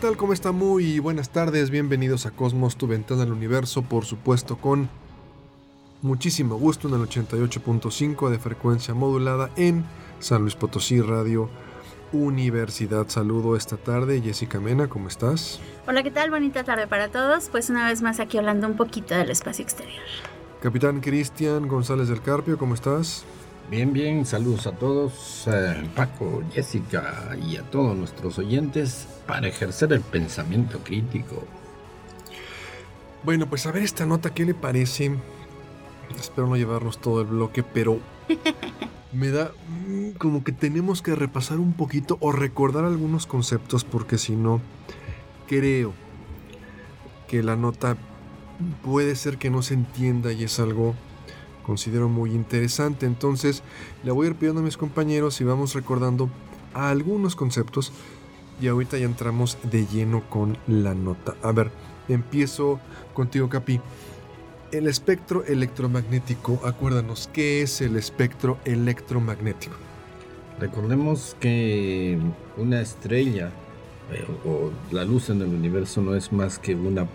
[0.00, 0.16] Tal?
[0.16, 0.50] ¿Cómo está?
[0.50, 4.88] Muy buenas tardes, bienvenidos a Cosmos, tu ventana al universo, por supuesto con
[6.00, 9.84] muchísimo gusto en el 88.5 de frecuencia modulada en
[10.18, 11.50] San Luis Potosí Radio
[12.12, 13.08] Universidad.
[13.08, 15.60] Saludo esta tarde, Jessica Mena, ¿cómo estás?
[15.86, 16.30] Hola, ¿qué tal?
[16.30, 17.50] Bonita tarde para todos.
[17.50, 20.02] Pues una vez más aquí hablando un poquito del espacio exterior.
[20.62, 23.26] Capitán Cristian González del Carpio, ¿cómo estás?
[23.68, 29.92] Bien, bien, saludos a todos, eh, Paco, Jessica y a todos nuestros oyentes para ejercer
[29.92, 31.44] el pensamiento crítico.
[33.22, 35.14] Bueno, pues a ver esta nota, ¿qué le parece?
[36.18, 38.00] Espero no llevarnos todo el bloque, pero
[39.12, 39.52] me da
[39.86, 44.60] mm, como que tenemos que repasar un poquito o recordar algunos conceptos porque si no,
[45.48, 45.92] creo
[47.28, 47.96] que la nota
[48.82, 50.94] puede ser que no se entienda y es algo
[51.64, 53.06] considero muy interesante.
[53.06, 53.62] Entonces
[54.02, 56.28] le voy a ir pidiendo a mis compañeros y vamos recordando
[56.74, 57.92] algunos conceptos
[58.60, 61.34] y ahorita ya entramos de lleno con la nota.
[61.42, 61.70] A ver,
[62.08, 62.80] empiezo
[63.14, 63.80] contigo Capi.
[64.72, 69.74] El espectro electromagnético, acuérdanos, ¿qué es el espectro electromagnético?
[70.60, 72.18] Recordemos que
[72.56, 73.50] una estrella
[74.12, 77.08] eh, o la luz en el universo no es más que una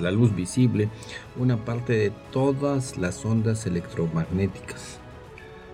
[0.00, 0.88] la luz visible,
[1.36, 4.98] una parte de todas las ondas electromagnéticas.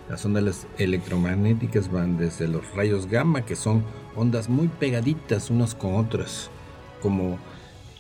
[0.09, 3.85] Las ondas electromagnéticas van desde los rayos gamma, que son
[4.15, 6.51] ondas muy pegaditas unas con otras,
[7.03, 7.39] como,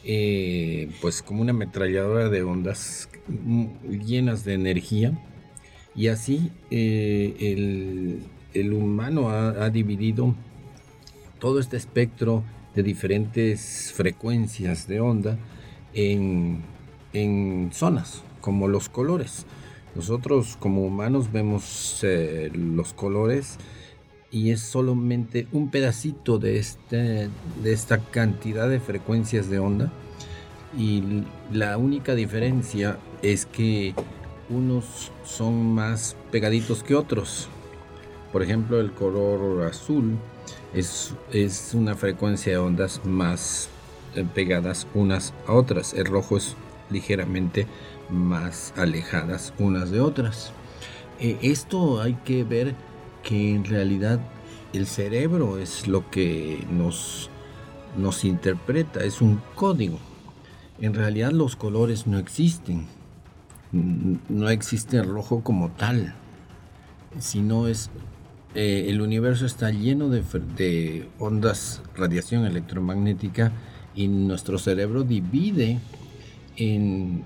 [0.04, 3.08] eh, pues como una ametralladora de ondas
[3.88, 5.12] llenas de energía.
[5.96, 8.20] Y así eh,
[8.52, 10.34] el, humano ha dividido
[11.38, 12.44] todo este espectro
[12.74, 15.38] de diferentes frecuencias de onda
[15.96, 19.46] en, zonas, como los colores.
[19.94, 23.56] Nosotros como humanos vemos eh, los colores
[24.30, 27.30] y es solamente un pedacito de, este,
[27.62, 29.90] de esta cantidad de frecuencias de onda.
[30.76, 33.94] Y la única diferencia es que
[34.50, 37.48] unos son más pegaditos que otros.
[38.32, 40.18] Por ejemplo, el color azul
[40.74, 43.70] es, es una frecuencia de ondas más
[44.24, 45.94] pegadas unas a otras.
[45.94, 46.56] El rojo es
[46.90, 47.66] ligeramente
[48.10, 50.52] más alejadas unas de otras.
[51.20, 52.74] Eh, esto hay que ver
[53.22, 54.20] que en realidad
[54.72, 57.30] el cerebro es lo que nos,
[57.96, 59.98] nos interpreta, es un código.
[60.80, 62.86] En realidad los colores no existen.
[63.72, 66.14] No existe el rojo como tal,
[67.18, 67.90] sino es
[68.54, 70.22] eh, el universo está lleno de,
[70.56, 73.52] de ondas, radiación electromagnética
[73.96, 75.80] y nuestro cerebro divide
[76.56, 77.24] en,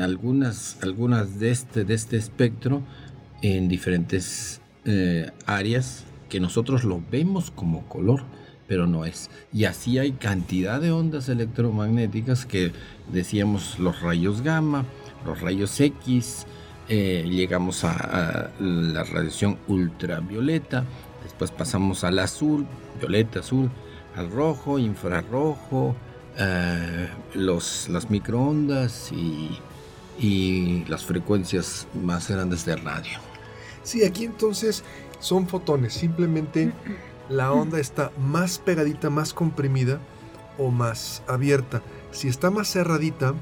[0.00, 2.82] algunas, algunas de, este, de este espectro
[3.42, 8.24] en diferentes eh, áreas que nosotros lo vemos como color,
[8.66, 9.30] pero no es.
[9.52, 12.72] Y así hay cantidad de ondas electromagnéticas que
[13.12, 14.84] decíamos los rayos gamma,
[15.24, 16.46] los rayos X,
[16.88, 20.84] eh, llegamos a, la radiación ultravioleta,
[21.22, 22.66] después pasamos al azul,
[23.00, 23.70] violeta, azul,
[24.16, 25.94] al rojo, infrarrojo,
[26.38, 29.58] eh, los, las microondas y,
[30.18, 33.18] y las frecuencias más grandes de radio.
[33.82, 34.82] Sí, aquí entonces
[35.20, 36.72] son fotones, simplemente
[37.28, 39.98] la onda está más pegadita, más comprimida
[40.58, 41.82] o más abierta.
[42.10, 43.34] Si está más cerradita,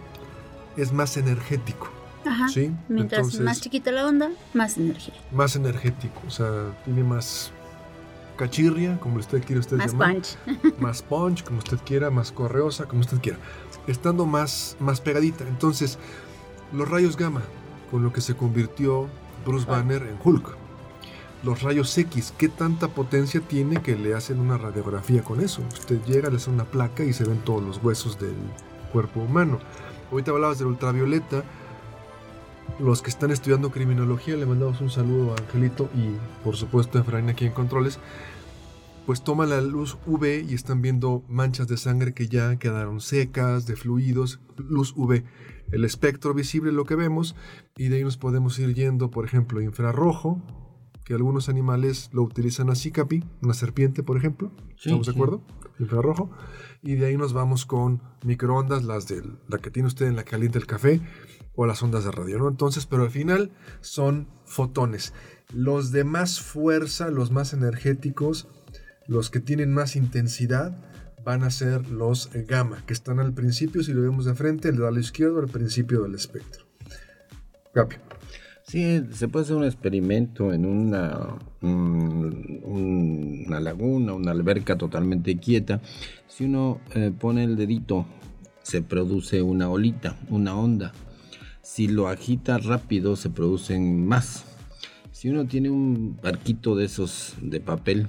[0.76, 1.88] es más energético.
[2.26, 2.48] Ajá.
[2.48, 2.72] ¿sí?
[2.88, 5.14] Mientras más chiquita la onda, más energía.
[5.30, 7.52] Más energético, o sea, tiene más
[8.36, 10.36] cachirria, como usted quiera usted más punch.
[10.78, 13.38] Más punch, como usted quiera, más correosa, como usted quiera.
[13.86, 15.46] Estando más, más pegadita.
[15.46, 15.98] Entonces,
[16.72, 17.42] los rayos gamma,
[17.90, 19.08] con lo que se convirtió
[19.44, 19.72] Bruce ah.
[19.72, 20.56] Banner en Hulk.
[21.42, 25.62] Los rayos X, ¿qué tanta potencia tiene que le hacen una radiografía con eso?
[25.72, 28.34] Usted llega, le hace una placa y se ven todos los huesos del
[28.92, 29.58] cuerpo humano.
[30.10, 31.44] Ahorita hablabas del ultravioleta,
[32.78, 37.02] los que están estudiando criminología, le mandamos un saludo a Angelito y por supuesto a
[37.02, 37.98] Efraín aquí en Controles.
[39.06, 43.66] pues toman la luz UV y están viendo manchas de sangre que ya quedaron secas,
[43.66, 45.24] de fluidos, luz UV.
[45.72, 47.36] El espectro visible lo que vemos
[47.76, 50.40] y de ahí nos podemos ir yendo, por ejemplo, infrarrojo,
[51.04, 54.50] que algunos animales lo utilizan así, Capi, una serpiente, por ejemplo.
[54.74, 55.42] ¿Estamos de acuerdo?
[55.78, 56.30] Infrarrojo.
[56.84, 60.24] Y de ahí nos vamos con microondas, las de la que tiene usted en la
[60.24, 61.00] caliente el café
[61.56, 62.46] o las ondas de radio, ¿no?
[62.46, 63.50] Entonces, pero al final
[63.80, 65.14] son fotones.
[65.50, 68.48] Los de más fuerza, los más energéticos,
[69.06, 70.76] los que tienen más intensidad,
[71.24, 74.78] van a ser los gamma, que están al principio, si lo vemos de frente, el
[74.78, 76.66] lado izquierdo, al principio del espectro.
[77.72, 77.96] Capi.
[78.66, 85.82] Sí, se puede hacer un experimento en una, una laguna, una alberca totalmente quieta.
[86.28, 88.06] Si uno eh, pone el dedito,
[88.62, 90.92] se produce una olita, una onda.
[91.60, 94.46] Si lo agita rápido, se producen más.
[95.12, 98.08] Si uno tiene un barquito de esos de papel,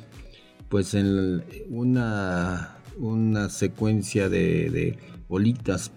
[0.70, 4.98] pues en una, una secuencia de, de
[5.28, 5.92] bolitas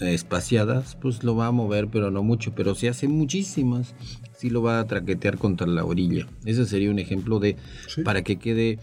[0.00, 2.54] espaciadas, pues lo va a mover, pero no mucho.
[2.54, 3.94] Pero si hace muchísimas,
[4.36, 6.26] sí lo va a traquetear contra la orilla.
[6.44, 7.56] Ese sería un ejemplo de,
[8.04, 8.78] para que quede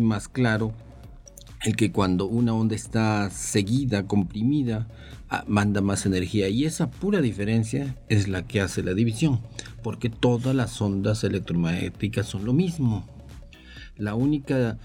[0.00, 0.72] más claro,
[1.64, 4.88] el que cuando una onda está seguida, comprimida,
[5.28, 6.48] ah, manda más energía.
[6.48, 9.40] Y esa pura diferencia es la que hace la división,
[9.82, 13.06] porque todas las ondas electromagnéticas son lo mismo.
[13.96, 14.78] La única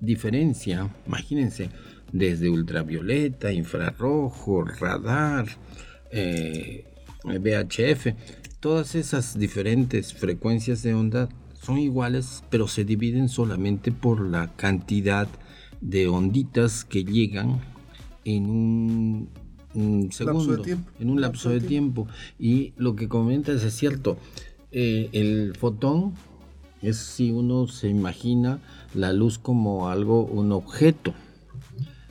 [0.00, 1.70] diferencia, imagínense,
[2.12, 5.46] desde ultravioleta, infrarrojo, radar,
[6.10, 6.84] eh,
[7.24, 8.14] VHF,
[8.60, 11.28] todas esas diferentes frecuencias de onda
[11.60, 15.28] son iguales, pero se dividen solamente por la cantidad
[15.80, 17.60] de onditas que llegan
[18.24, 19.28] en un,
[20.10, 20.62] segundo,
[20.98, 22.08] en un lapso, de, tiempo.
[22.38, 24.18] Y lo que comentas es cierto,
[24.72, 26.14] eh, el fotón
[26.82, 28.60] es si uno se imagina
[28.94, 31.14] la luz como algo, un objeto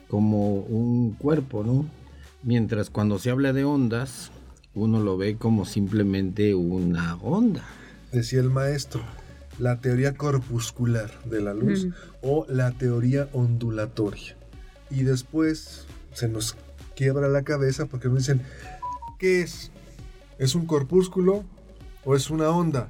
[0.10, 1.86] como un cuerpo, ¿no?
[2.44, 4.32] Mientras cuando se habla de ondas,
[4.74, 7.64] uno lo ve como simplemente una onda.
[8.12, 9.02] Decía el maestro,
[9.60, 11.88] la teoría corpuscular de la luz
[12.22, 14.36] o la teoría ondulatoria.
[14.90, 16.56] Y después se nos
[16.96, 18.42] quiebra la cabeza porque nos dicen,
[19.20, 19.72] ¿qué es?
[20.40, 21.44] ¿Es un corpúsculo
[22.06, 22.90] o es una onda?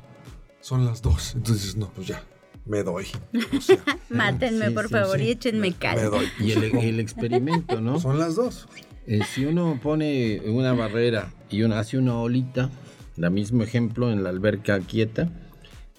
[0.62, 1.34] Son las dos.
[1.36, 2.24] Entonces, no, pues ya,
[2.70, 3.06] me doy.
[4.10, 5.98] Mátenme, por favor, y échenme cal.
[5.98, 6.28] Me doy.
[6.40, 8.00] Y el, experimento, ¿no?
[8.00, 8.68] Son las dos.
[9.08, 12.70] Eh, si uno pone una barrera y uno hace una olita,
[13.18, 15.30] la mismo ejemplo en la alberca quieta,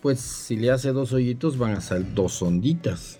[0.00, 3.18] pues si le hace dos hoyitos van a salir dos onditas.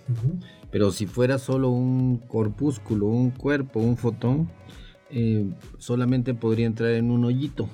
[0.70, 4.48] Pero si fuera solo un corpúsculo, un cuerpo, un fotón,
[5.10, 5.44] eh,
[5.78, 7.68] solamente podría entrar en un hoyito.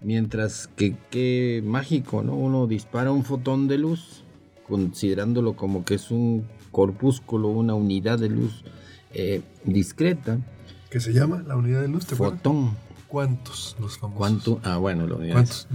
[0.00, 2.34] Mientras que qué mágico, ¿no?
[2.34, 4.24] Uno dispara un fotón de luz
[4.68, 8.64] considerándolo como que es un corpúsculo, una unidad de luz
[9.14, 10.38] eh, discreta.
[10.90, 12.06] ¿Qué se llama la unidad de luz?
[12.06, 12.76] Fotón.
[13.08, 14.18] ¿Cuántos los famosos?
[14.18, 14.60] ¿Cuánto?
[14.64, 15.32] Ah, bueno, la unidad.
[15.32, 15.66] ¿Cuántos?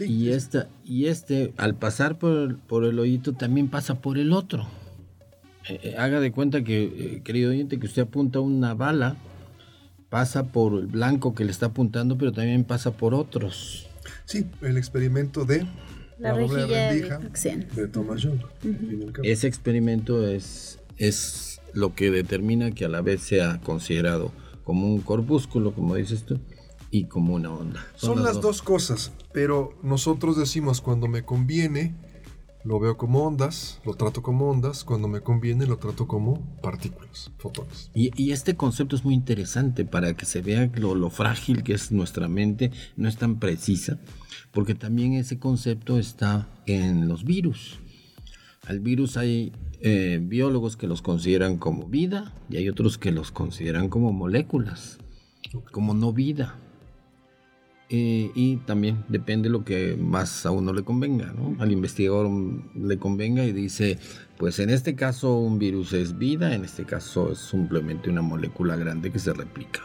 [0.00, 4.66] Y, esta, y este, al pasar por, por el hoyito, también pasa por el otro.
[5.68, 9.16] Eh, eh, haga de cuenta que, querido oyente, que usted apunta una bala,
[10.08, 13.86] pasa por el blanco que le está apuntando, pero también pasa por otros.
[14.24, 15.66] Sí, el experimento de
[16.20, 18.40] la, rejilla de, Thomas Young.
[19.22, 24.32] Ese experimento es, es lo que determina que a la vez sea considerado
[24.64, 26.38] como un corpúsculo, como dices tú,
[26.90, 27.86] y como una onda.
[27.96, 28.62] Son, las, dos.
[28.62, 31.94] cosas, pero nosotros decimos cuando me conviene,
[32.64, 37.30] lo veo como ondas, lo trato como ondas, cuando me conviene lo trato como partículas,
[37.38, 37.90] fotones.
[37.94, 41.90] Y, este concepto es muy interesante para que se vea lo, lo, frágil que es
[41.90, 43.98] nuestra mente, no es tan precisa
[44.52, 47.78] porque también ese concepto está en los virus.
[48.66, 53.30] Al virus hay eh, biólogos que los consideran como vida y hay otros que los
[53.30, 54.98] consideran como moléculas,
[55.72, 56.56] como no vida.
[57.92, 61.56] Eh, y también depende lo que más a uno le convenga, ¿no?
[61.60, 62.30] Al investigador
[62.76, 63.98] le convenga y dice,
[64.38, 68.76] pues en este caso un virus es vida, en este caso es simplemente una molécula
[68.76, 69.80] grande que se replica.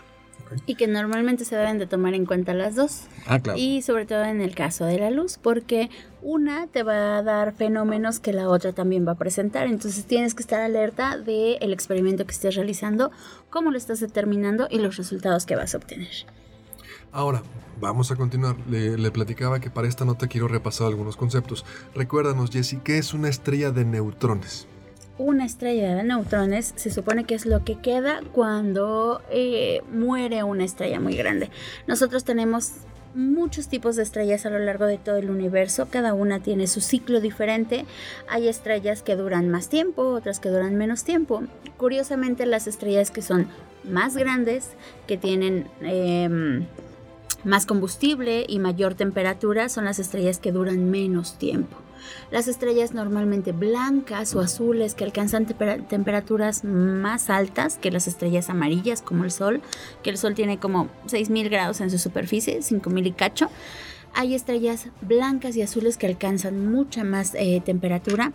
[0.68, 3.06] Y que normalmente se deben de tomar en cuenta las dos.
[3.26, 3.58] Ah, claro.
[3.58, 5.90] Y sobre todo en el caso de la luz, porque
[6.22, 9.66] una te va a dar fenómenos que la otra también va a presentar.
[9.66, 13.10] Entonces tienes que estar alerta del el experimento que estés realizando,
[13.50, 16.28] cómo lo estás determinando y los resultados que vas a obtener.
[17.16, 17.44] Ahora,
[17.80, 18.58] vamos a continuar.
[18.70, 21.66] Le, platicaba que para esta nota quiero repasar algunos conceptos.
[21.96, 24.68] Recuérdanos, Jesse, ¿qué es una estrella de neutrones?
[25.18, 30.66] una estrella de neutrones se supone que es lo que queda cuando eh, muere una
[30.66, 31.50] estrella muy grande.
[31.88, 32.74] Nosotros tenemos
[33.14, 36.82] muchos tipos de estrellas a lo largo de todo el universo, cada una tiene su
[36.82, 37.86] ciclo diferente.
[38.28, 41.44] Hay estrellas que duran más tiempo, otras que duran menos tiempo.
[41.78, 43.48] Curiosamente las estrellas que son
[43.86, 44.72] más grandes,
[45.08, 45.70] que tienen...
[45.80, 46.66] Em,
[47.46, 51.78] más combustible y mayor temperatura son las estrellas que duran menos tiempo.
[52.32, 59.02] Las estrellas normalmente blancas o azules que alcanzan temperaturas más altas que las estrellas amarillas
[59.02, 59.62] como el Sol,
[60.04, 63.50] que el Sol tiene como 6.000 grados en su superficie, 5.000 y cacho.
[64.14, 68.32] Hay estrellas blancas y azules que alcanzan mucha más eh, temperatura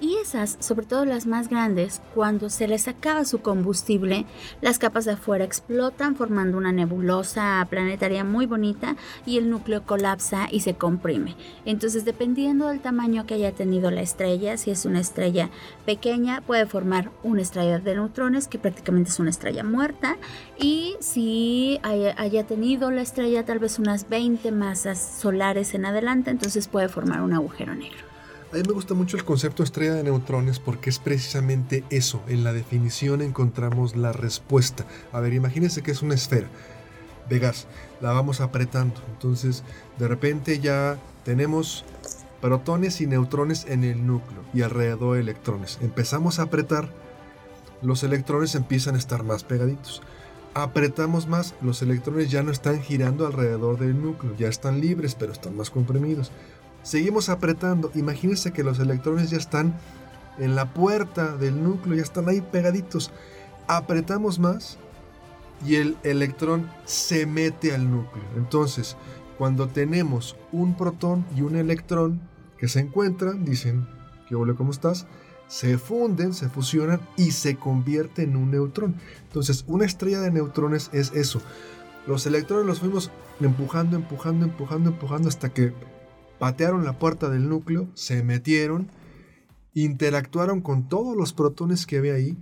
[0.00, 4.24] y esas, sobre todo las más grandes, cuando se les acaba su combustible,
[4.60, 10.48] las capas de afuera explotan formando una nebulosa planetaria muy bonita y el núcleo colapsa
[10.50, 11.36] y se comprime.
[11.64, 15.50] Entonces, dependiendo del tamaño que haya tenido la estrella, si es una estrella
[15.84, 20.16] pequeña, puede formar una estrella de neutrones, que prácticamente es una estrella muerta,
[20.58, 26.30] y si haya, haya tenido la estrella tal vez unas 20 masas solares en adelante,
[26.30, 28.09] entonces puede formar un agujero negro.
[28.52, 32.20] A mí me gusta mucho el concepto estrella de neutrones porque es precisamente eso.
[32.26, 34.84] En la definición encontramos la respuesta.
[35.12, 36.48] A ver, imagínense que es una esfera
[37.28, 37.68] de gas.
[38.00, 39.00] La vamos apretando.
[39.12, 39.62] Entonces,
[40.00, 41.84] de repente ya tenemos
[42.40, 45.78] protones y neutrones en el núcleo y alrededor electrones.
[45.80, 46.88] Empezamos a apretar,
[47.82, 50.02] los electrones empiezan a estar más pegaditos.
[50.54, 55.30] Apretamos más, los electrones ya no están girando alrededor del núcleo, ya están libres, pero
[55.30, 56.32] están más comprimidos.
[56.82, 57.90] Seguimos apretando.
[57.94, 59.74] Imagínense que los electrones ya están
[60.38, 63.10] en la puerta del núcleo, ya están ahí pegaditos.
[63.66, 64.78] Apretamos más
[65.66, 68.24] y el electrón se mete al núcleo.
[68.36, 68.96] Entonces,
[69.38, 72.20] cuando tenemos un protón y un electrón
[72.58, 73.86] que se encuentran, dicen,
[74.28, 75.06] ¿qué hola, cómo estás?
[75.48, 78.96] Se funden, se fusionan y se convierte en un neutrón.
[79.24, 81.40] Entonces, una estrella de neutrones es eso.
[82.06, 83.10] Los electrones los fuimos
[83.40, 85.72] empujando, empujando, empujando, empujando hasta que
[86.40, 88.88] patearon la puerta del núcleo, se metieron,
[89.74, 92.38] interactuaron con todos los protones que había ahí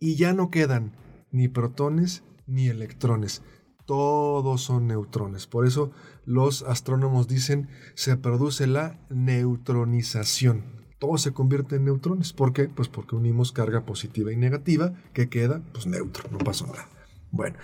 [0.00, 0.96] y ya no quedan
[1.30, 3.42] ni protones ni electrones.
[3.84, 5.46] Todos son neutrones.
[5.46, 5.92] Por eso
[6.24, 10.64] los astrónomos dicen se produce la neutronización.
[10.98, 12.32] Todo se convierte en neutrones.
[12.32, 12.70] ¿Por qué?
[12.70, 16.88] Pues porque unimos carga positiva y negativa, que queda pues neutro, no pasó nada.
[17.30, 17.58] Bueno,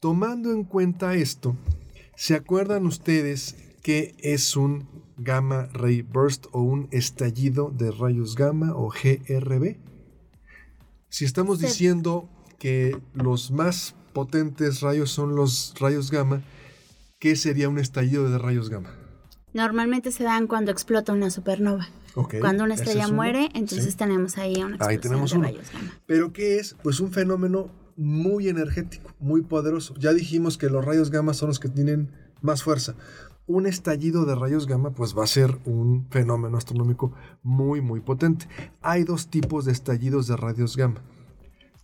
[0.00, 1.56] tomando en cuenta esto,
[2.16, 8.74] ¿se acuerdan ustedes ¿Qué es un gamma ray burst o un estallido de rayos gamma
[8.74, 9.78] o GRB?
[11.08, 16.42] Si estamos diciendo que los más potentes rayos son los rayos gamma,
[17.18, 18.94] ¿qué sería un estallido de rayos gamma?
[19.54, 21.88] Normalmente se dan cuando explota una supernova.
[22.40, 25.94] cuando una estrella muere, entonces tenemos ahí una explosión ahí tenemos de rayos gamma.
[26.04, 26.76] ¿Pero qué es?
[26.82, 29.94] Pues un fenómeno muy energético, muy poderoso.
[29.98, 32.10] Ya dijimos que los rayos gamma son los que tienen
[32.42, 32.94] más fuerza
[33.50, 38.46] un estallido de rayos gamma pues va a ser un fenómeno astronómico muy muy potente.
[38.80, 41.02] Hay dos tipos de estallidos de rayos gamma,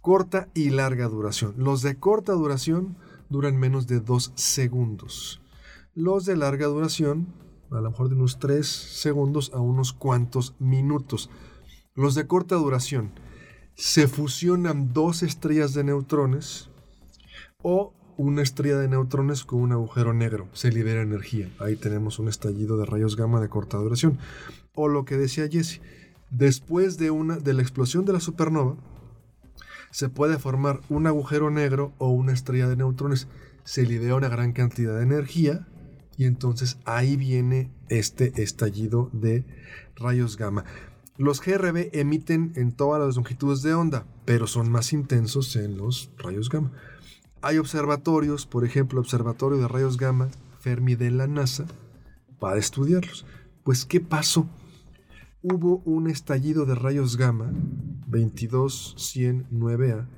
[0.00, 1.54] corta y larga duración.
[1.56, 2.96] Los de corta duración
[3.28, 5.42] duran menos de dos segundos.
[5.92, 7.34] Los de larga duración,
[7.72, 11.30] a lo mejor de unos tres segundos a unos cuantos minutos.
[11.96, 13.10] Los de corta duración,
[13.74, 16.70] se fusionan dos estrellas de neutrones
[17.60, 20.48] o una estrella de neutrones con un agujero negro.
[20.52, 21.50] Se libera energía.
[21.58, 24.18] Ahí tenemos un estallido de rayos gamma de corta duración.
[24.74, 25.80] O lo que decía Jesse,
[26.30, 28.76] después de, una, de la explosión de la supernova,
[29.90, 33.28] se puede formar un agujero negro o una estrella de neutrones.
[33.64, 35.66] Se libera una gran cantidad de energía
[36.16, 39.44] y entonces ahí viene este estallido de
[39.96, 40.64] rayos gamma.
[41.18, 46.10] Los GRB emiten en todas las longitudes de onda, pero son más intensos en los
[46.18, 46.72] rayos gamma.
[47.46, 51.64] Hay observatorios, por ejemplo, Observatorio de Rayos Gamma Fermi de la NASA,
[52.40, 53.24] para estudiarlos.
[53.62, 54.48] Pues, ¿qué pasó?
[55.42, 57.52] Hubo un estallido de rayos gamma
[58.10, 60.08] 22109A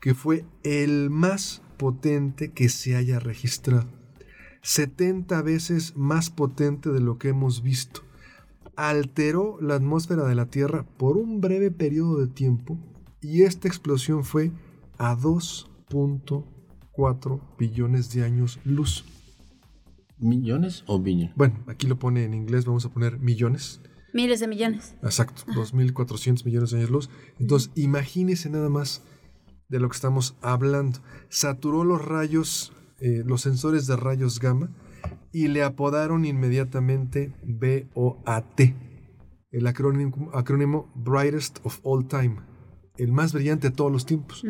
[0.00, 3.84] que fue el más potente que se haya registrado.
[4.62, 8.00] 70 veces más potente de lo que hemos visto.
[8.76, 12.78] Alteró la atmósfera de la Tierra por un breve periodo de tiempo
[13.20, 14.52] y esta explosión fue
[14.96, 19.04] a 2 4 billones de años luz.
[20.18, 21.36] ¿Millones o billones?
[21.36, 23.80] Bueno, aquí lo pone en inglés, vamos a poner millones.
[24.14, 24.94] Miles de millones.
[25.02, 27.10] Exacto, 2.400 millones de años luz.
[27.38, 29.02] Entonces, imagínese nada más
[29.68, 31.00] de lo que estamos hablando.
[31.28, 34.70] Saturó los rayos, eh, los sensores de rayos gamma
[35.32, 38.74] y le apodaron inmediatamente BOAT.
[39.52, 42.36] el acrónimo, acrónimo Brightest of All Time,
[42.98, 44.44] el más brillante de todos los tiempos.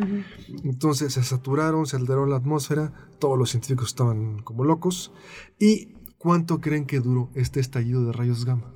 [0.65, 5.13] Entonces se saturaron, se alteró la atmósfera, todos los científicos estaban como locos.
[5.59, 8.73] ¿Y cuánto creen que duró este estallido de rayos gamma?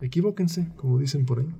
[0.00, 1.54] Equivóquense, como dicen por ahí.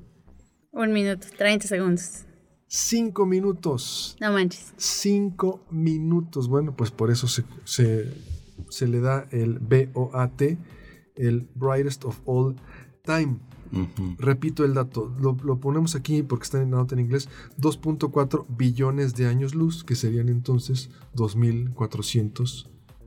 [0.72, 2.26] Un minuto, 30 segundos.
[2.68, 4.16] Cinco minutos.
[4.20, 4.74] No manches.
[4.76, 6.48] Cinco minutos.
[6.48, 8.12] Bueno, pues por eso se, se,
[8.68, 10.42] se le da el BOAT,
[11.14, 12.56] el Brightest of All
[13.04, 13.38] Time.
[14.18, 17.28] Repito el dato, lo, lo ponemos aquí porque está en la nota en inglés,
[17.60, 22.66] 2.4 billones de años luz, que serían entonces 2.400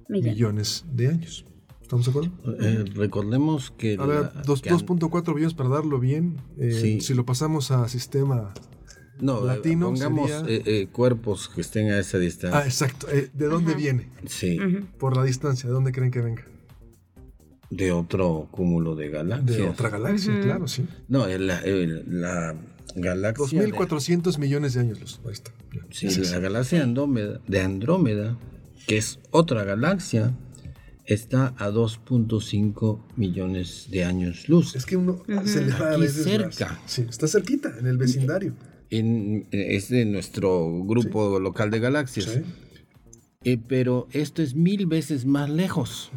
[0.10, 0.34] Millón.
[0.34, 1.46] millones de años.
[1.82, 2.32] ¿Estamos de acuerdo?
[2.60, 3.98] Eh, recordemos que...
[4.00, 6.38] A ver, la- dos- que an- 2.4 billones para darlo bien.
[6.58, 7.02] eh, Sí.
[7.02, 8.54] Si lo pasamos a sistema...
[9.20, 12.60] no, eh, latino pongamos sería- eh, eh, cuerpos que estén a esa distancia.
[12.60, 13.08] Ah, exacto.
[13.12, 13.80] eh, ¿De dónde Ajá.
[13.80, 14.10] viene?
[14.26, 14.60] sí.
[15.00, 16.46] Por la distancia, ¿de dónde creen que venga?
[17.70, 19.58] De otro cúmulo de galaxias.
[19.58, 20.86] De otra galaxia, claro, sí.
[21.08, 22.56] No, el- la, el- la
[22.96, 23.62] galaxia...
[23.62, 25.20] de- 2.400 millones de años luz.
[25.26, 25.52] Ahí está.
[25.92, 26.40] Sí, Sí, la sí.
[26.42, 28.38] galaxia Andrómeda, de Andrómeda,
[28.88, 30.34] que es otra galaxia,
[31.06, 34.76] está a 2.5 millones de años luz.
[34.76, 36.80] Es que uno se le va a Aquí veces cerca.
[36.86, 38.54] Sí, está cerquita, en el vecindario.
[38.90, 42.26] En- es de nuestro grupo local de galaxias.
[42.26, 42.42] Sí.
[43.46, 46.12] Eh, pero esto es mil veces más lejos.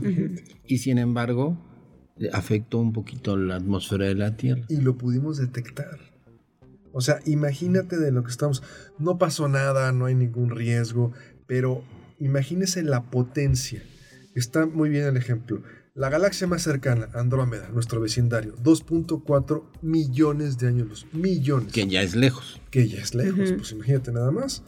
[0.66, 1.56] Y sin embargo,
[2.18, 4.62] eh, afectó un poquito la atmósfera de la Tierra.
[4.68, 6.00] y lo pudimos detectar.
[6.92, 8.62] O sea, imagínate de lo que estamos.
[8.98, 11.12] No pasó nada, no hay ningún riesgo,
[11.46, 11.84] pero
[12.18, 13.82] imagínese la potencia.
[14.34, 15.62] Está muy bien el ejemplo.
[15.94, 21.06] La galaxia más cercana, Andrómeda, nuestro vecindario, 2.4 millones de años luz.
[21.12, 21.72] Millones.
[21.72, 22.60] Que ya es lejos.
[22.70, 24.62] que ya es lejos, pues imagínate nada más.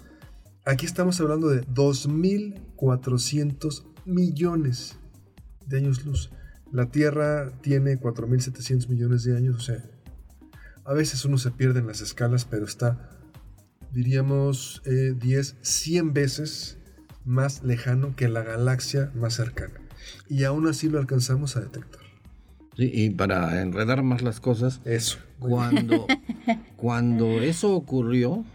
[0.66, 4.97] Aquí estamos hablando de 2.400 millones
[5.66, 6.30] de años luz.
[6.73, 9.85] La Tierra tiene 4.700 millones de años, o sea,
[10.87, 13.11] a veces uno se pierde en las escalas, pero está,
[13.92, 16.78] diríamos, eh, 10, 100 veces
[17.26, 19.83] más lejano que la galaxia más cercana.
[20.30, 22.00] Y aún así lo alcanzamos a detectar.
[22.75, 25.18] Sí, y para enredar más las cosas, Eso.
[25.38, 26.06] cuando,
[26.76, 28.47] cuando eso ocurrió,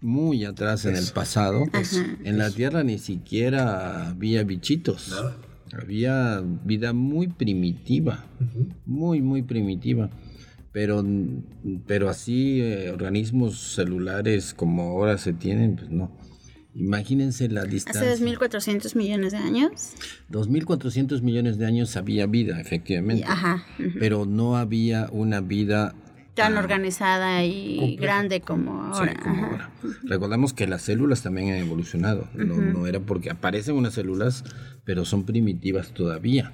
[0.00, 2.02] muy atrás en el pasado, Eso.
[2.24, 5.08] en la Tierra ni siquiera había bichitos.
[5.08, 5.36] Nada.
[5.72, 8.24] Había vida muy primitiva,
[8.84, 10.10] muy, muy primitiva.
[10.72, 11.02] Pero,
[11.86, 16.10] pero así, eh, organismos celulares como ahora se tienen, pues no.
[16.74, 18.14] Imagínense la Hace distancia.
[18.16, 19.94] 2.400 millones de años.
[20.30, 23.24] 2.400 millones de años había vida, efectivamente.
[23.26, 23.64] Ajá.
[23.98, 25.94] Pero no había una vida
[26.36, 29.14] Tan organizada y grande como sí, ahora.
[29.22, 29.70] como ahora.
[30.04, 32.28] Recordemos que las células también han evolucionado.
[32.34, 34.44] no, no era porque aparecen unas células,
[34.84, 36.52] pero son primitivas todavía.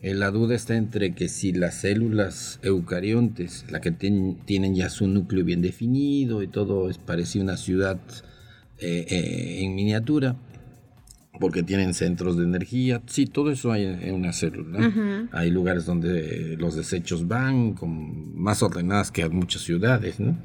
[0.00, 4.90] Eh, la duda está entre que si las células eucariontes, la que ten- tienen ya
[4.90, 7.98] su núcleo bien definido y todo es parecido a una ciudad
[8.78, 10.36] eh, eh, en miniatura,
[11.38, 15.28] porque tienen centros de energía, sí, todo eso hay en, una célula.
[15.32, 20.36] Hay lugares donde los desechos van con, más ordenadas que muchas ciudades, ¿no?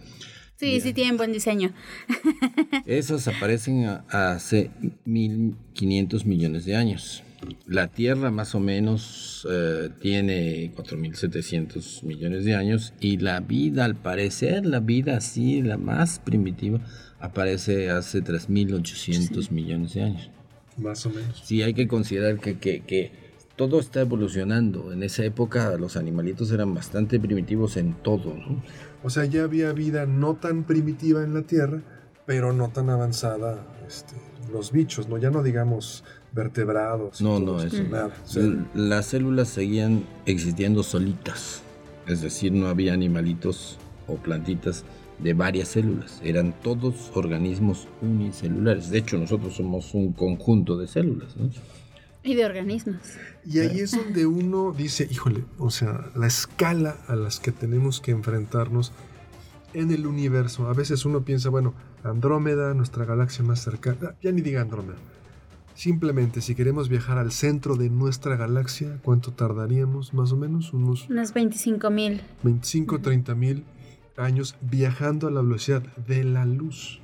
[0.55, 1.73] Sí, sí tienen buen diseño.
[2.85, 4.71] Esas aparecen hace
[5.03, 7.23] 1500 millones de años.
[7.65, 13.95] La Tierra más o menos eh, tiene 4700 millones de años y la vida, al
[13.95, 16.79] parecer, la vida así, la más primitiva,
[17.19, 20.29] aparece hace 3800 millones de años.
[20.77, 21.41] Más o menos.
[21.43, 23.11] Sí, hay que considerar que, que- que
[23.55, 24.91] todo está evolucionando.
[24.91, 28.63] En esa época los animalitos eran bastante primitivos en todo, ¿no?
[29.03, 31.81] O sea, ya había vida no tan primitiva en la Tierra,
[32.25, 34.15] pero no tan avanzada este,
[34.51, 35.17] los bichos, ¿no?
[35.17, 37.21] Ya no digamos vertebrados.
[37.21, 37.83] No, no, eso.
[37.83, 38.11] Nada.
[38.25, 41.61] O sea, L- Las células seguían existiendo solitas.
[42.07, 44.83] Es decir, no había animalitos o plantitas
[45.19, 46.19] de varias células.
[46.23, 48.89] Eran todos organismos unicelulares.
[48.89, 51.35] De hecho, nosotros somos un conjunto de células.
[51.37, 51.49] ¿no?
[52.23, 52.97] Y de organismos.
[53.45, 57.99] y ahí es donde uno dice, híjole, o sea, la escala a las que tenemos
[57.99, 58.93] que enfrentarnos
[59.73, 60.67] en el universo.
[60.67, 61.73] A veces uno piensa, bueno,
[62.03, 64.97] Andrómeda, nuestra galaxia más cercana, ya ni diga Andrómeda.
[65.75, 70.13] Simplemente, si queremos viajar al centro de nuestra galaxia, ¿cuánto tardaríamos?
[70.13, 72.21] Más o menos unos Unos 25 mil.
[72.43, 73.63] 25 30 mil
[74.17, 76.99] años viajando a la velocidad de la luz.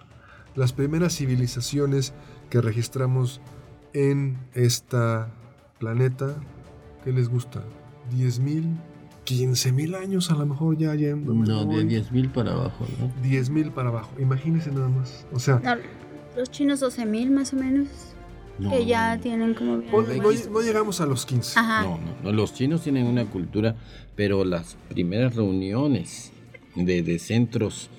[0.55, 2.13] Las primeras civilizaciones
[2.49, 3.41] que registramos
[3.93, 5.29] en esta
[5.79, 6.35] planeta,
[7.03, 7.63] ¿qué les gusta?
[8.11, 8.77] ¿10 mil?
[9.25, 11.33] ¿15 mil años a lo mejor ya yendo?
[11.33, 12.85] No, de 10.000 para abajo.
[12.99, 13.11] ¿no?
[13.21, 14.09] 10 mil para abajo.
[14.19, 15.25] Imagínense nada más.
[15.31, 15.75] O sea, No,
[16.35, 17.87] los chinos 12 mil más o menos.
[18.69, 19.77] que ya tienen como...
[19.77, 20.01] No,
[20.51, 21.61] no, llegamos a los 15.
[21.61, 23.75] No, no, no, los chinos tienen una cultura,
[24.15, 26.31] pero las primeras reuniones
[26.85, 27.89] de, de centros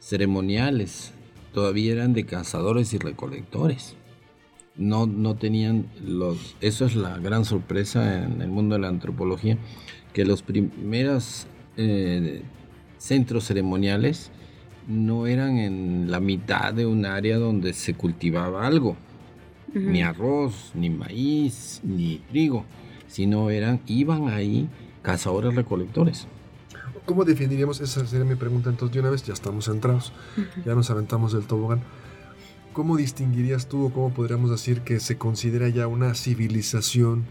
[0.00, 1.12] ceremoniales
[1.52, 3.96] todavía eran de cazadores y recolectores.
[4.76, 6.54] No, no tenían los...
[6.60, 9.56] Eso es la gran sorpresa en el mundo de la antropología,
[10.12, 11.46] que los primeros
[11.78, 12.42] eh,
[12.98, 14.30] centros ceremoniales
[14.86, 18.96] no eran en la mitad de un área donde se cultivaba algo,
[19.72, 22.64] ni arroz, ni maíz, ni trigo,
[23.08, 24.68] sino eran, iban ahí
[25.02, 26.26] cazadores recolectores.
[27.06, 27.80] ¿Cómo definiríamos?
[27.80, 28.68] Esa sería mi pregunta.
[28.68, 30.12] Entonces, de una vez ya estamos centrados,
[30.64, 31.80] ya nos aventamos del tobogán.
[32.72, 37.24] ¿Cómo distinguirías tú o cómo podríamos decir que se considera ya una civilización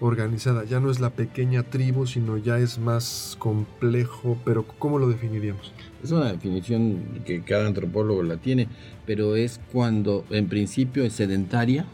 [0.00, 0.64] organizada?
[0.64, 5.72] Ya no es la pequeña tribu, sino ya es más complejo, pero ¿cómo lo definiríamos?
[6.02, 8.66] Es una definición que cada antropólogo la tiene,
[9.06, 11.84] pero es cuando en principio es sedentaria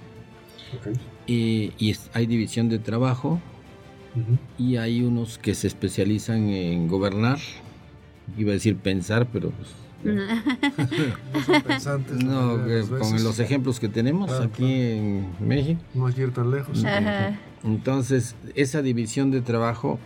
[1.26, 3.40] y, y hay división de trabajo,
[4.58, 7.38] y hay unos que se especializan en gobernar.
[8.38, 9.70] Iba a decir pensar, pero pues,
[10.04, 12.24] no son pensantes.
[12.24, 12.58] No,
[12.98, 15.80] con los ejemplos que tenemos ah, aquí en México.
[15.94, 16.82] No hay que ir tan lejos.
[17.64, 19.98] Entonces, esa división de trabajo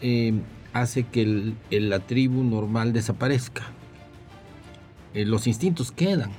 [0.00, 0.34] eh,
[0.72, 3.62] hace que la tribu normal desaparezca.
[5.14, 6.30] Eh, los instintos quedan.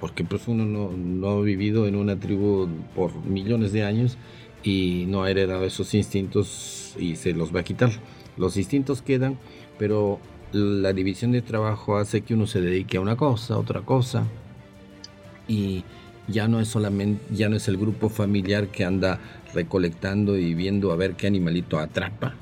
[0.00, 4.18] Porque pues uno no, no, ha vivido en una tribu por millones de años
[4.66, 7.92] y no ha heredado esos instintos y se los va a quitar.
[8.36, 9.38] Los instintos quedan,
[9.78, 10.18] pero
[10.52, 14.26] la división de trabajo hace que uno se dedique a una cosa, otra cosa
[15.46, 15.84] y
[16.26, 19.20] ya no es solamente ya no es el grupo familiar que anda
[19.54, 22.34] recolectando y viendo a ver qué animalito atrapa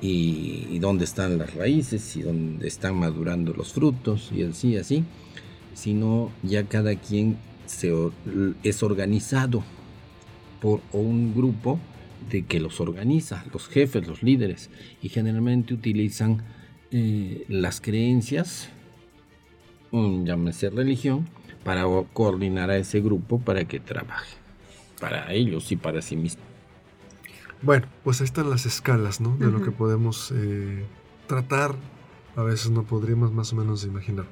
[0.00, 5.04] y, y dónde están las raíces y dónde están madurando los frutos y así así
[5.74, 7.92] sino ya cada quien se,
[8.62, 9.62] es organizado
[10.60, 11.78] por un grupo
[12.30, 14.70] de que los organiza, los jefes, los líderes,
[15.02, 16.42] y generalmente utilizan
[16.90, 18.68] eh, las creencias,
[19.92, 21.26] llámese religión,
[21.64, 24.36] para coordinar a ese grupo para que trabaje,
[25.00, 26.44] para ellos y para sí mismos.
[27.62, 29.36] Bueno, pues ahí están las escalas, ¿no?
[29.36, 30.84] De lo que podemos eh,
[31.26, 31.74] tratar,
[32.36, 34.26] a veces no podríamos más o menos imaginar.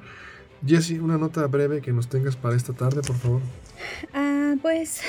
[0.65, 3.41] Jesse, una nota breve que nos tengas para esta tarde, por favor.
[4.55, 5.01] Ah, pues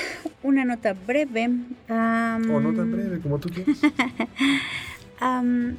[0.43, 1.49] una nota breve.
[1.89, 3.77] o no tan breve, como tú quieras.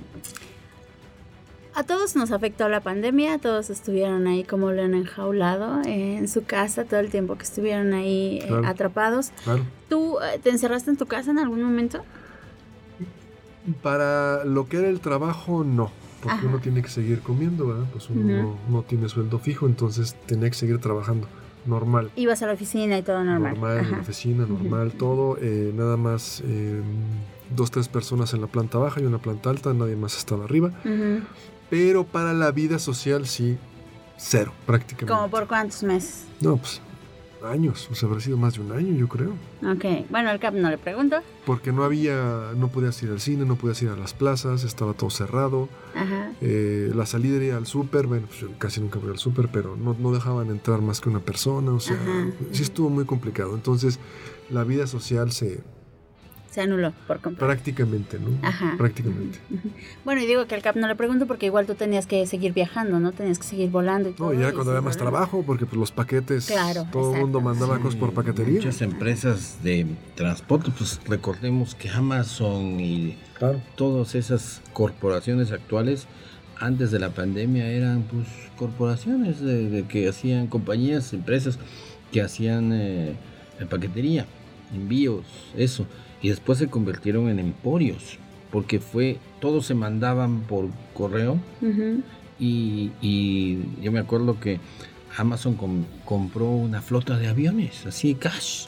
[1.75, 6.45] a todos nos afectó la pandemia, todos estuvieron ahí como lo han enjaulado en su
[6.45, 9.31] casa todo el tiempo que estuvieron ahí eh, atrapados.
[9.89, 12.03] ¿Tú eh, te encerraste en tu casa en algún momento?
[13.83, 17.87] Para lo que era el trabajo, no porque uno tiene que seguir comiendo, ¿verdad?
[17.93, 21.29] Pues uno no, tiene sueldo fijo, entonces tenía que seguir trabajando
[21.69, 22.11] normal.
[22.17, 23.55] Ibas a la oficina y todo normal.
[23.55, 25.37] Normal, en la oficina, normal, todo.
[25.41, 26.83] Eh, nada más eh,
[27.55, 30.73] dos, tres personas en la planta baja y una planta alta, nadie más estaba arriba.
[31.71, 33.59] Pero para la vida social sí,
[34.17, 35.13] cero, prácticamente.
[35.13, 36.25] ¿Cómo por cuántos meses?
[36.41, 36.81] No, pues
[37.45, 39.33] años, o sea, habrá sido más de un año, yo creo.
[39.63, 41.17] Ok, bueno, al CAP no le pregunto.
[41.47, 44.93] Porque no había, no podías ir al cine, no podías ir a las plazas, estaba
[44.95, 45.69] todo cerrado.
[45.95, 46.33] Ajá.
[46.41, 49.77] Eh, la salida era al súper, bueno, pues yo casi nunca voy al súper, pero
[49.77, 51.99] no, no, dejaban entrar más que una persona, o sea,
[52.53, 53.55] sí estuvo muy complicado.
[53.55, 53.99] Entonces,
[54.51, 55.61] la vida social se,
[56.51, 57.47] se anuló por completo.
[57.47, 58.31] Prácticamente, ¿no?
[58.43, 58.75] Ajá.
[58.77, 59.39] Prácticamente.
[60.05, 62.55] Bueno, y digo que al CAP no le pregunto porque igual tú tenías que seguir
[62.55, 63.13] viajando, ¿no?
[63.13, 64.33] Tenías que seguir volando y todo.
[64.33, 67.79] No, ya cuando había más trabajo, porque pues los paquetes, claro, todo el mundo mandaba
[67.79, 68.55] cosas por paquetería.
[68.55, 73.19] Muchas empresas de transporte, pues recordemos que Amazon y
[73.77, 76.07] todas esas corporaciones actuales
[76.59, 81.59] antes de la pandemia eran pues corporaciones de, que hacían compañías, empresas
[82.11, 83.17] que hacían eh,
[83.69, 84.27] paquetería,
[84.73, 85.87] envíos, eso
[86.23, 88.19] y después se convirtieron en emporios
[88.51, 91.39] porque fue todos se mandaban por correo.
[92.41, 92.91] Y,
[93.83, 94.61] yo me acuerdo que
[95.17, 95.57] Amazon
[96.05, 98.67] compró una flota de aviones así cash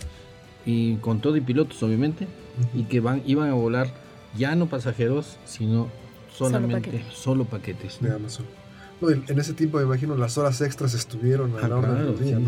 [0.66, 2.26] y con todo y pilotos obviamente
[2.74, 3.88] y que van iban a volar
[4.36, 5.88] ya no pasajeros sino
[6.32, 8.46] solamente solo, paquetes de Amazon.
[9.02, 12.38] En ese tiempo me imagino las horas extras estuvieron a ah, la hora del día,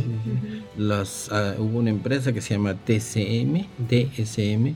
[0.77, 4.75] Las, ah, hubo una empresa que se llama TCM, TSM,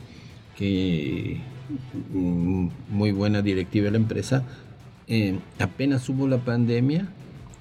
[0.56, 1.40] que
[2.12, 4.44] mm, muy buena directiva de la empresa,
[5.06, 7.08] eh, apenas hubo la pandemia,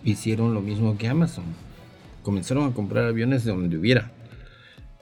[0.03, 1.45] hicieron lo mismo que Amazon.
[2.23, 4.11] Comenzaron a comprar aviones de donde hubiera.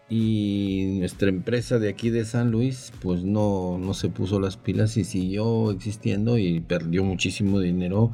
[0.09, 4.97] Y nuestra empresa de aquí de San Luis, pues no, no se puso las pilas
[4.97, 8.11] y siguió existiendo y perdió muchísimo dinero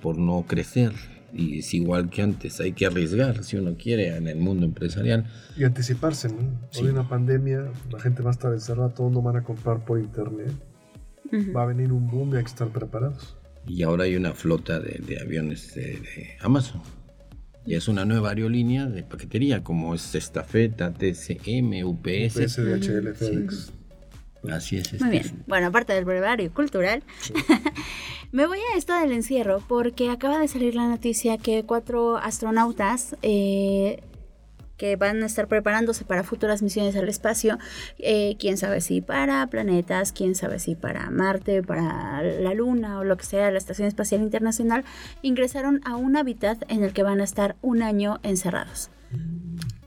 [0.00, 0.92] por no crecer.
[1.32, 5.26] Y es igual que antes, hay que arriesgar si uno quiere en el mundo empresarial.
[5.56, 6.60] Y anticiparse, ¿no?
[6.78, 9.98] Hoy una pandemia, la gente va a estar encerrada, todos no van a comprar por
[9.98, 10.52] internet.
[11.56, 13.36] Va a venir un boom y hay que estar preparados.
[13.66, 16.82] Y ahora hay una flota de, aviones de, Amazon.
[17.64, 22.36] Y es una nueva aerolínea de paquetería, como es Estafeta, TCM, UPS.
[22.36, 23.72] UPS, DHL, FedEx.
[24.50, 25.00] Así es.
[25.00, 25.44] Muy bien.
[25.46, 27.02] Bueno, aparte del brevario cultural,
[28.32, 33.16] me voy a esto del encierro porque acaba de salir la noticia que cuatro astronautas
[33.22, 34.02] eh,
[34.76, 37.56] que van a estar preparándose para futuras misiones al espacio,
[37.98, 43.04] eh, quién sabe si para planetas, quién sabe si para Marte, para la Luna o
[43.04, 44.84] lo que sea, la Estación Espacial Internacional,
[45.22, 48.90] ingresaron a un hábitat en el que van a estar un año encerrados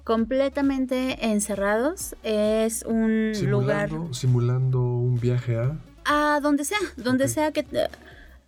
[0.06, 2.16] completamente encerrados.
[2.24, 3.90] Es un lugar.
[4.12, 5.76] Simulando un viaje a.
[6.06, 7.66] A donde sea, donde sea que.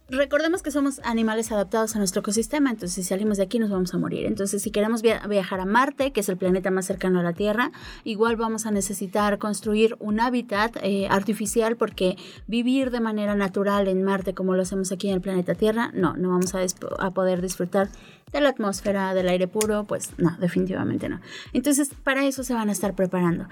[0.09, 3.93] Recordemos que somos animales adaptados a nuestro ecosistema, entonces si salimos de aquí nos vamos
[3.93, 4.25] a morir.
[4.25, 7.73] Entonces si queremos viajar a Marte, que es el planeta más cercano a la Tierra,
[8.05, 12.15] igual vamos a necesitar construir un hábitat eh, artificial porque
[12.47, 16.15] vivir de manera natural en Marte como lo hacemos aquí en el planeta Tierra, no,
[16.15, 16.61] no vamos a,
[16.99, 17.89] a poder disfrutar
[18.31, 21.21] de la atmósfera, del aire puro, pues no, definitivamente no.
[21.53, 23.47] Entonces para eso se van a estar preparando.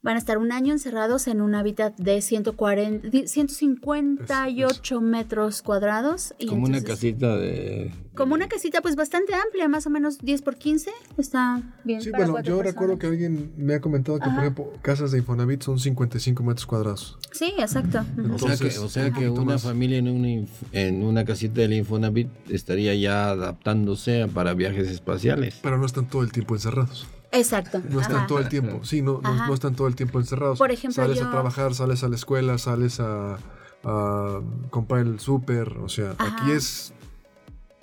[0.00, 6.34] Van a estar un año encerrados en un hábitat de 140, 158 metros cuadrados.
[6.38, 7.92] Y como una casita de...
[8.14, 10.92] Como una casita pues bastante amplia, más o menos 10 por 15.
[11.16, 12.00] Está bien.
[12.00, 15.62] Sí, bueno, yo recuerdo que alguien me ha comentado que, por ejemplo, casas de Infonavit
[15.62, 17.18] son 55 metros cuadrados.
[17.32, 18.04] Sí, exacto.
[18.40, 24.28] o sea que, una familia en una, en una casita del Infonavit estaría ya adaptándose
[24.32, 25.58] para viajes espaciales.
[25.60, 27.08] Pero no están todo el tiempo encerrados.
[27.32, 27.82] Exacto.
[27.88, 30.58] No están todo el tiempo, sí, no, no, están todo el tiempo encerrados.
[30.58, 33.38] Por ejemplo, sales a trabajar, sales a la escuela, sales a,
[34.70, 36.92] comprar el súper, o sea, aquí es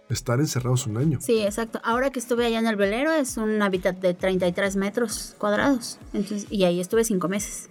[0.09, 1.19] estar encerrados un año.
[1.21, 1.79] Sí, exacto.
[1.83, 6.47] Ahora que estuve allá en el velero es un hábitat de 33 metros cuadrados, entonces,
[6.51, 7.69] y ahí estuve cinco meses.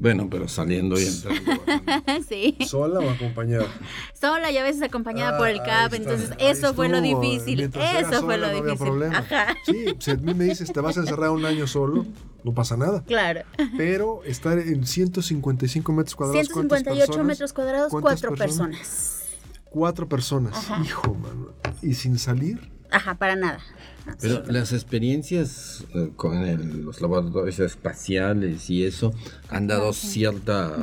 [0.00, 1.62] Bueno, pero saliendo y entrando.
[2.28, 2.56] sí.
[2.66, 3.66] ¿Sola o acompañada?
[4.18, 7.60] Sola y a veces acompañada por el CAP, entonces eso fue lo difícil.
[7.60, 8.78] Eso fue lo no difícil.
[8.78, 9.18] Problema.
[9.18, 9.54] Ajá.
[9.66, 12.06] Sí, si a mí me dices, te vas a encerrar un año solo,
[12.42, 13.04] no pasa nada.
[13.04, 13.42] Claro.
[13.76, 16.46] Pero estar en 155 metros cuadrados.
[16.46, 19.20] 158 metros cuadrados, cuatro personas?
[19.66, 20.66] Cuatro personas.
[20.82, 21.48] Hijo, mano.
[21.82, 22.70] ¿Y sin salir?
[22.90, 23.60] Ajá, para nada.
[24.20, 29.12] Pero las experiencias eh, con los laboratorios espaciales y eso
[29.48, 30.76] han dado cierta,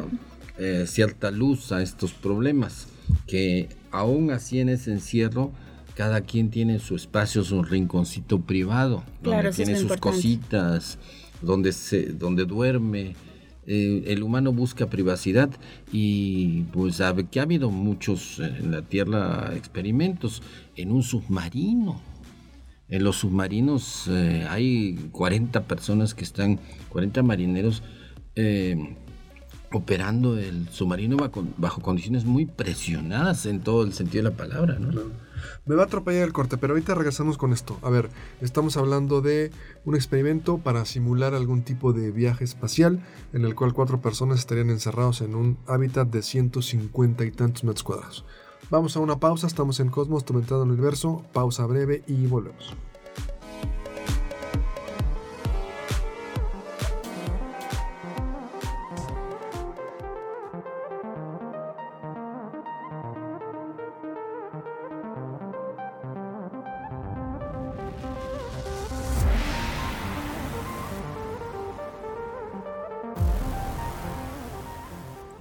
[0.57, 2.87] eh, cierta luz a estos problemas,
[3.25, 5.51] que aún así en ese encierro
[5.95, 10.99] cada quien tiene su espacio, su rinconcito privado, donde tiene sus cositas,
[11.41, 13.15] donde, se, donde duerme.
[13.69, 15.49] Eh, el humano busca privacidad
[15.91, 20.41] y pues sabe que ha habido muchos en la Tierra experimentos
[20.77, 22.01] en un submarino
[22.89, 26.59] en los submarinos eh, hay 40 personas que están,
[26.89, 27.83] 40 marineros
[28.35, 28.95] eh,
[29.73, 31.17] operando el submarino
[31.57, 34.79] bajo, condiciones muy presionadas en todo el sentido de la palabra.
[34.79, 35.01] ¿no?
[35.65, 37.77] Me va a atropellar el corte, pero ahorita regresamos con esto.
[37.81, 38.09] A ver,
[38.39, 39.51] estamos hablando de
[39.83, 43.01] un experimento para simular algún tipo de viaje espacial
[43.33, 47.83] en el cual cuatro personas estarían encerrados en un hábitat de 150 y tantos metros
[47.83, 48.25] cuadrados.
[48.69, 52.75] Vamos a una pausa, estamos en Cosmos, Tormentado el Universo, pausa breve y volvemos.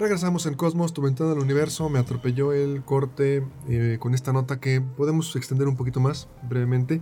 [0.07, 1.89] Regresamos en Cosmos, tu ventana del universo.
[1.89, 7.01] Me atropelló el corte eh, con esta nota que podemos extender un poquito más brevemente.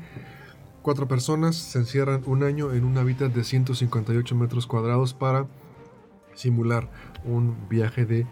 [0.81, 5.47] Cuatro personas se encierran un año en un hábitat de 158 metros cuadrados para
[6.33, 6.91] simular
[7.27, 8.27] un viaje de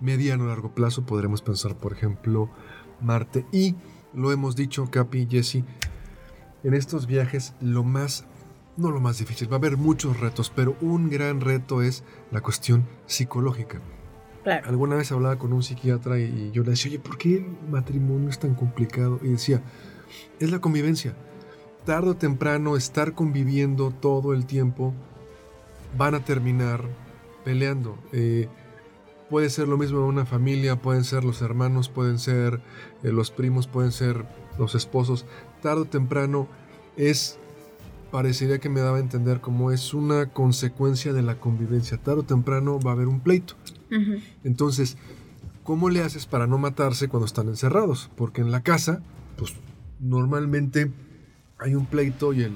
[0.00, 1.06] mediano a largo plazo.
[1.06, 2.50] Podremos pensar, por ejemplo,
[3.00, 3.46] Marte.
[3.52, 3.76] Y
[4.12, 5.62] lo hemos dicho, Capi y Jesse,
[6.64, 8.24] en estos viajes lo más,
[8.76, 12.40] no lo más difícil, va a haber muchos retos, pero un gran reto es la
[12.40, 13.80] cuestión psicológica.
[14.44, 18.30] Alguna vez hablaba con un psiquiatra y, yo le decía, oye, ¿por qué el matrimonio
[18.30, 19.20] es tan complicado?
[19.22, 19.62] Y decía,
[20.38, 21.14] es la convivencia.
[21.84, 24.94] Tardo o temprano estar conviviendo todo el tiempo
[25.96, 26.84] van a terminar
[27.44, 27.98] peleando.
[28.12, 28.48] Eh,
[29.28, 32.60] puede ser lo mismo en una familia, pueden ser los hermanos, pueden ser
[33.02, 34.24] eh, los primos, pueden ser
[34.58, 35.26] los esposos.
[35.62, 36.48] Tardo o temprano
[36.96, 37.39] es,
[38.10, 41.98] parecería que me daba a entender como es una consecuencia de la convivencia.
[41.98, 43.54] Tardo o temprano va a haber un pleito.
[44.44, 44.96] Entonces,
[45.64, 48.10] ¿cómo le haces para no matarse cuando están encerrados?
[48.16, 49.02] Porque en la casa,
[49.36, 49.54] pues
[49.98, 50.90] normalmente
[51.58, 52.52] hay un pleito y el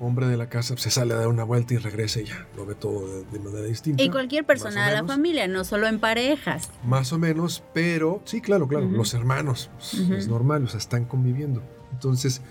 [0.00, 2.66] hombre de la casa se sale a dar una vuelta y regresa y ya lo
[2.66, 4.02] ve todo de, de manera distinta.
[4.02, 6.70] Y cualquier persona de la familia, no solo en parejas.
[6.84, 11.04] Más o menos, pero sí, claro, claro, los hermanos, pues, es normal, o sea, están
[11.04, 11.62] conviviendo.
[11.92, 12.42] Entonces,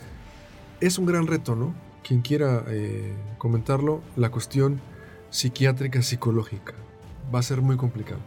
[0.80, 1.74] es un gran reto, ¿no?
[2.04, 4.82] Quien quiera eh, comentarlo, la cuestión
[5.30, 6.74] psiquiátrica, psicológica,
[7.34, 8.20] va a ser muy complicado.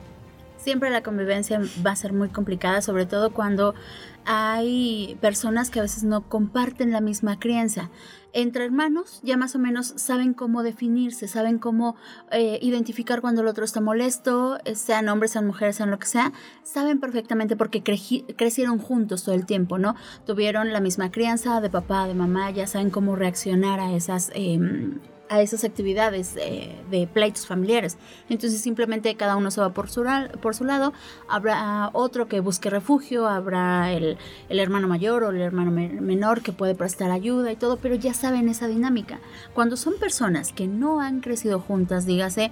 [0.66, 3.76] Siempre la convivencia va a ser muy complicada, sobre todo cuando
[4.24, 7.88] hay personas que a veces no comparten la misma crianza.
[8.32, 11.94] Entre hermanos ya más o menos saben cómo definirse, saben cómo
[12.32, 16.08] eh, identificar cuando el otro está molesto, eh, sean hombres, sean mujeres, sean lo que
[16.08, 16.32] sea,
[16.64, 19.94] saben perfectamente porque crecieron juntos todo el tiempo, ¿no?
[20.24, 24.32] Tuvieron la misma crianza de papá, de mamá, ya saben cómo reaccionar a esas...
[24.34, 24.98] em,
[25.28, 27.98] a esas actividades de pleitos familiares.
[28.28, 30.04] Entonces simplemente cada uno se va por su,
[30.40, 30.92] por su lado,
[31.28, 36.52] habrá otro que busque refugio, habrá el, hermano mayor o el hermano me- menor que
[36.52, 39.18] puede prestar ayuda y todo, pero ya saben esa dinámica.
[39.54, 42.50] Cuando son personas que no han crecido juntas, dígase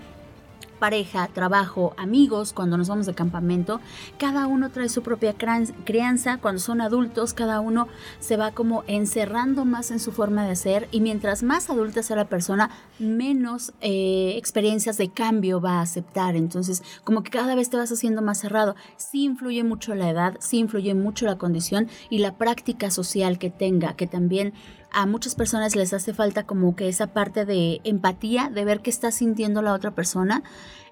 [0.84, 3.80] pareja, trabajo, amigos, cuando nos vamos de campamento,
[4.18, 7.88] cada uno trae su propia crianza, cuando son adultos, cada uno
[8.20, 12.16] se va como encerrando más en su forma de ser y mientras más adulta sea
[12.16, 12.68] la persona,
[12.98, 16.36] menos eh, experiencias de cambio va a aceptar.
[16.36, 18.76] Entonces, como que cada vez te vas haciendo más cerrado.
[18.98, 23.48] Sí influye mucho la edad, sí influye mucho la condición y la práctica social que
[23.48, 24.52] tenga, que también
[24.94, 28.90] a muchas personas les hace falta como que esa parte de empatía, de ver qué
[28.90, 30.42] está sintiendo la otra persona.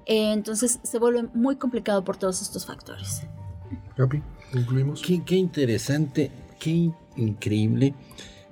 [0.07, 3.23] Eh, entonces se vuelve muy complicado por todos estos factores.
[3.97, 5.03] Capi, concluimos.
[5.03, 7.95] Qué, qué interesante, qué in- increíble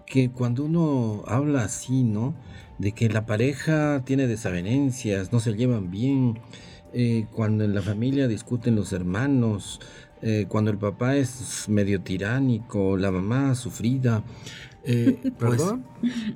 [0.07, 2.35] que cuando uno habla así, ¿no?
[2.79, 6.39] De que la pareja tiene desavenencias, no se llevan bien,
[6.93, 9.81] eh, cuando en la familia discuten los hermanos,
[10.23, 14.23] eh, cuando el papá es medio tiránico, la mamá sufrida.
[14.85, 15.85] Eh, pues, ¿Perdón?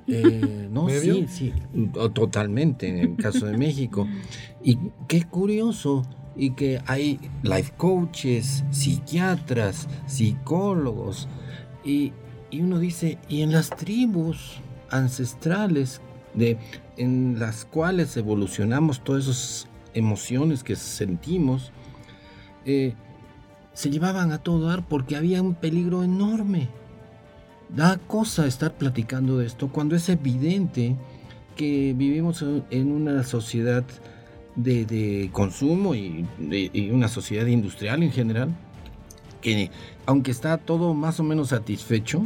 [0.06, 1.14] eh, no, ¿Medio?
[1.14, 1.52] sí, sí,
[2.14, 4.06] totalmente en el caso de México.
[4.62, 4.78] Y
[5.08, 6.04] qué curioso,
[6.36, 11.28] y que hay life coaches, psiquiatras, psicólogos,
[11.84, 12.12] y,
[12.50, 16.00] y uno dice, y en las tribus ancestrales
[16.34, 16.58] de,
[16.96, 21.72] en las cuales evolucionamos todas esas emociones que sentimos,
[22.64, 22.94] eh,
[23.72, 26.68] se llevaban a todo dar porque había un peligro enorme.
[27.68, 30.96] Da cosa estar platicando de esto cuando es evidente
[31.56, 33.84] que vivimos en- una sociedad
[34.56, 38.48] de, de consumo y, de- y una sociedad industrial en general,
[39.40, 39.70] que
[40.06, 42.24] aunque está todo más o menos satisfecho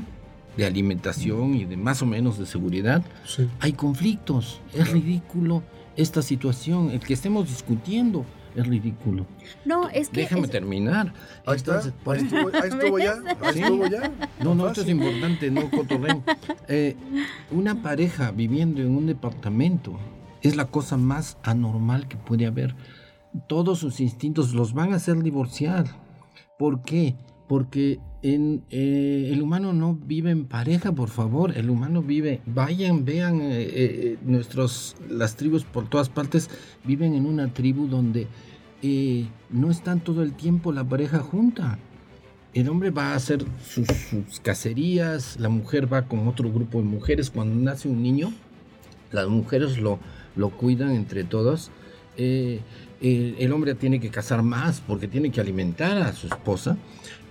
[0.56, 3.48] de alimentación y de más o menos de seguridad, Sí.
[3.60, 4.60] hay conflictos.
[4.74, 5.62] Es ridículo
[5.96, 6.90] esta situación.
[6.90, 8.24] El que estemos discutiendo
[8.56, 9.26] es ridículo.
[9.64, 10.20] No, es que...
[10.22, 11.12] Déjame es- terminar.
[11.46, 11.80] Ahí está.
[11.82, 13.12] Entonces, Ahí estuvo, ahí estuvo ya.
[13.42, 13.60] Ahí Sí.
[13.62, 14.10] estuvo ya.
[14.42, 16.22] No, no, esto es importante, no cotorreo.
[16.68, 16.96] Eh,
[17.50, 19.98] una pareja viviendo en un departamento
[20.42, 22.74] es la cosa más anormal que puede haber.
[23.48, 25.86] Todos sus instintos los van a hacer divorciar.
[26.58, 27.14] ¿Por qué?
[27.48, 31.56] Porque eh, el humano no vive en pareja, por favor.
[31.56, 36.50] El humano vive, vayan, vean, eh, eh, nuestros, las tribus por todas partes
[36.84, 38.26] viven en una tribu donde
[38.82, 41.78] eh, no están todo el tiempo la pareja junta.
[42.54, 43.86] El hombre va a hacer sus,
[44.42, 47.30] cacerías, la mujer va con otro grupo de mujeres.
[47.30, 48.32] Cuando nace un niño,
[49.12, 50.00] las mujeres lo,
[50.34, 51.70] lo cuidan entre todos.
[52.16, 56.76] El hombre tiene que cazar más porque tiene que alimentar a su esposa.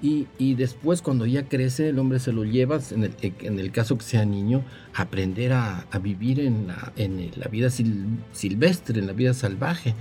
[0.01, 3.71] Y, y después cuando ya crece, el hombre se lo lleva, en el, en el
[3.71, 8.99] caso que sea niño, a aprender a, vivir en la, en la vida sil- silvestre,
[8.99, 9.95] en la vida salvaje.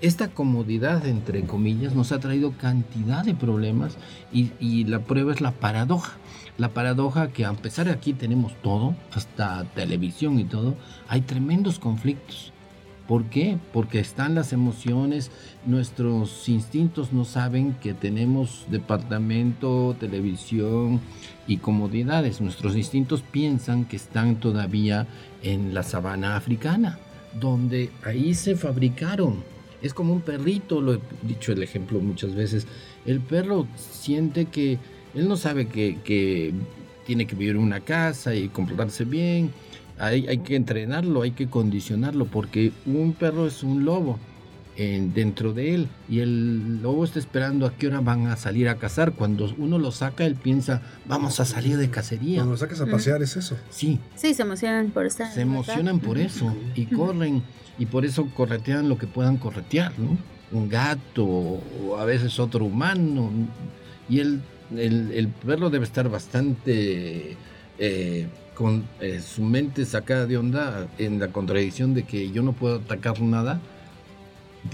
[0.00, 3.96] Esta comodidad, entre comillas, nos ha traído cantidad de problemas
[4.32, 6.14] y, y la prueba es la paradoja.
[6.58, 10.74] La paradoja que a pesar de aquí tenemos todo, hasta televisión y todo,
[11.08, 12.51] hay tremendos conflictos.
[13.12, 13.58] ¿Por qué?
[13.74, 15.30] Porque están las emociones,
[15.66, 20.98] nuestros instintos no saben que tenemos departamento, televisión
[21.46, 22.40] y comodidades.
[22.40, 25.06] Nuestros instintos piensan que están todavía
[25.42, 26.98] en la sabana africana,
[27.38, 29.44] donde ahí se fabricaron.
[29.82, 32.66] Es como un perrito, lo he dicho el ejemplo muchas veces.
[33.04, 34.78] El perro siente que
[35.14, 36.54] él no sabe que, que
[37.04, 39.52] tiene que vivir en una casa y comportarse bien.
[39.98, 44.18] Hay, hay que entrenarlo, hay que condicionarlo, porque un perro es un lobo
[44.76, 48.68] en- dentro de él y el lobo está esperando a qué hora van a salir
[48.68, 49.12] a cazar.
[49.12, 52.36] Cuando uno lo saca, él piensa, vamos a salir de cacería.
[52.38, 53.56] Cuando lo sacas a pasear es eso.
[53.70, 55.30] Sí, Sí, se emocionan por estar.
[55.32, 57.42] se emocionan por eso y corren
[57.78, 60.16] y por eso corretean lo que puedan corretear, ¿no?
[60.58, 63.30] Un gato o a veces otro humano
[64.08, 64.40] y el
[64.74, 67.36] el, el perro debe estar bastante
[67.78, 68.26] eh,
[68.62, 72.76] con eh, su mente sacada de onda en la contradicción de que yo no puedo
[72.76, 73.60] atacar nada,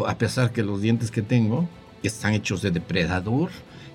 [0.06, 1.66] a pesar que los dientes que tengo
[2.02, 3.48] están hechos de depredador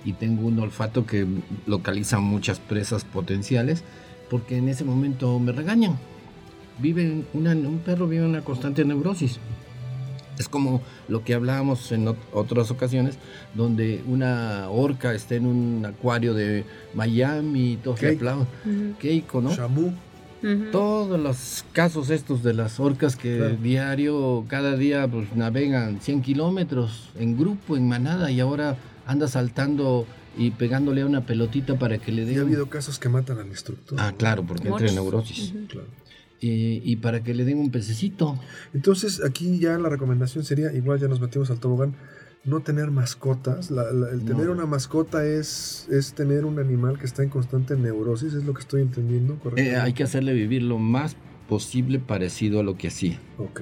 [0.03, 1.27] y tengo un olfato que
[1.67, 3.83] localiza muchas presas potenciales,
[4.31, 5.99] porque en ese momento me regañan.
[6.79, 9.37] Vive una, un perro vive una constante neurosis.
[10.39, 13.17] Es como lo que hablábamos en ot- otras ocasiones,
[13.53, 16.65] donde una orca está en un acuario de
[16.95, 18.47] Miami y todos le aplauden.
[18.99, 19.53] Keiko, ¿no?
[19.55, 19.91] Shamu.
[20.73, 23.55] Todos los casos estos de las orcas que Claro.
[23.61, 28.75] diario, cada día, pues navegan 100 kilómetros en grupo, en manada, y ahora
[29.05, 30.05] anda saltando
[30.38, 32.36] y pegándole a una pelotita para que le Y dé...
[32.36, 33.97] ha un- habido casos que matan al instructor.
[34.01, 35.13] Ah, claro, porque entra en Muchos.
[35.13, 35.53] neurosis.
[35.69, 35.88] Claro.
[36.45, 38.37] Eh, y para que le den un pececito.
[38.73, 41.95] Entonces, aquí ya la recomendación sería, igual ya nos metimos al tobogán,
[42.43, 43.71] no tener mascotas.
[43.71, 44.51] La- la- el tener No.
[44.51, 48.59] una mascota es, es tener un animal que está en constante neurosis, es lo que
[48.59, 49.61] estoy entendiendo, ¿correcto?
[49.63, 51.15] Eh, hay que hacerle vivir lo más
[51.47, 53.17] posible parecido a lo que hacía.
[53.37, 53.61] Ok,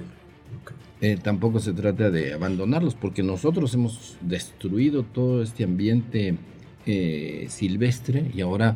[0.64, 0.72] ok.
[1.02, 6.36] Eh, tampoco se trata de abandonarlos, porque nosotros hemos destruido todo este ambiente
[6.88, 8.76] eh, silvestre y ahora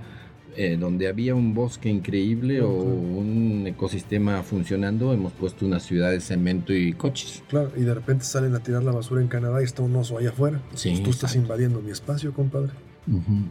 [0.57, 3.17] eh, donde había un bosque increíble o Ujú.
[3.19, 7.43] un ecosistema funcionando, hemos puesto una ciudad de cemento y coches.
[7.49, 10.17] Claro, y de repente salen a tirar la basura en Canadá y está un oso
[10.17, 10.61] allá afuera.
[10.73, 11.41] Sí, Pues tú estás exacto.
[11.53, 12.71] invadiendo mi espacio, compadre.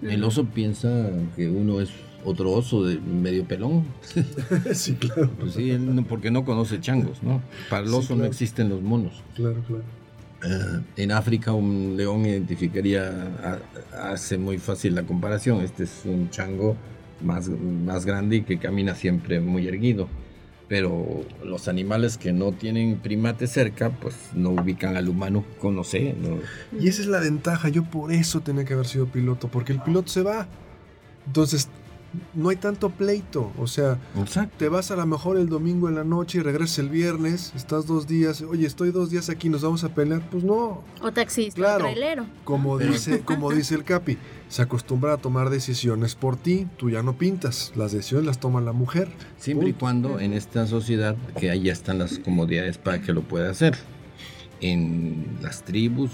[0.03, 1.91] El oso piensa que uno es
[2.25, 3.85] otro oso de medio pelón.
[4.73, 5.31] sí, claro.
[5.39, 7.41] Pues sí, él no- porque no conoce changos, ¿no?
[7.71, 8.31] Para el Sí, oso no claro.
[8.33, 9.23] existen los monos.
[9.37, 9.83] Claro, claro.
[10.47, 13.11] Eh, en África un león identificaría,
[13.93, 15.61] a- hace muy fácil la comparación.
[15.61, 16.77] Este es un chango
[17.23, 20.09] más, más grande y que camina siempre muy erguido.
[20.67, 26.15] Pero los animales que no tienen primates cerca, pues no ubican al humano, conoce.
[26.19, 26.39] ¿no?
[26.81, 27.69] Y esa es la ventaja.
[27.69, 30.49] Yo por eso tenía que haber sido piloto, porque el piloto se va.
[31.27, 31.69] Entonces,
[32.35, 33.53] no hay tanto pleito.
[33.59, 34.55] O sea, Exacto.
[34.59, 37.87] te vas a lo mejor el domingo en la noche y regresas el viernes, estás
[37.87, 40.23] dos días, oye, estoy dos días aquí, nos vamos a pelear.
[40.31, 41.85] Pues no, O taxista, Claro.
[41.85, 42.27] o trailero.
[42.45, 47.03] como dice, como dice el Capi, se acostumbra a tomar decisiones por ti, tú ya
[47.03, 49.09] no pintas, las decisiones las toma la mujer.
[49.39, 53.51] Siempre y cuando en esta sociedad que ahí están las comodidades para que lo pueda
[53.51, 53.77] hacer.
[54.61, 56.11] En las tribus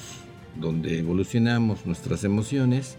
[0.59, 2.97] donde evolucionamos nuestras emociones,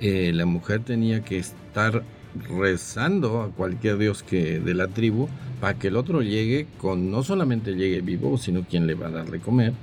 [0.00, 2.02] eh, la mujer tenía que estar
[2.48, 5.28] rezando a cualquier dios que de la tribu
[5.60, 9.10] para que el otro llegue con no solamente llegue vivo, sino quien le va a
[9.10, 9.74] dar de comer,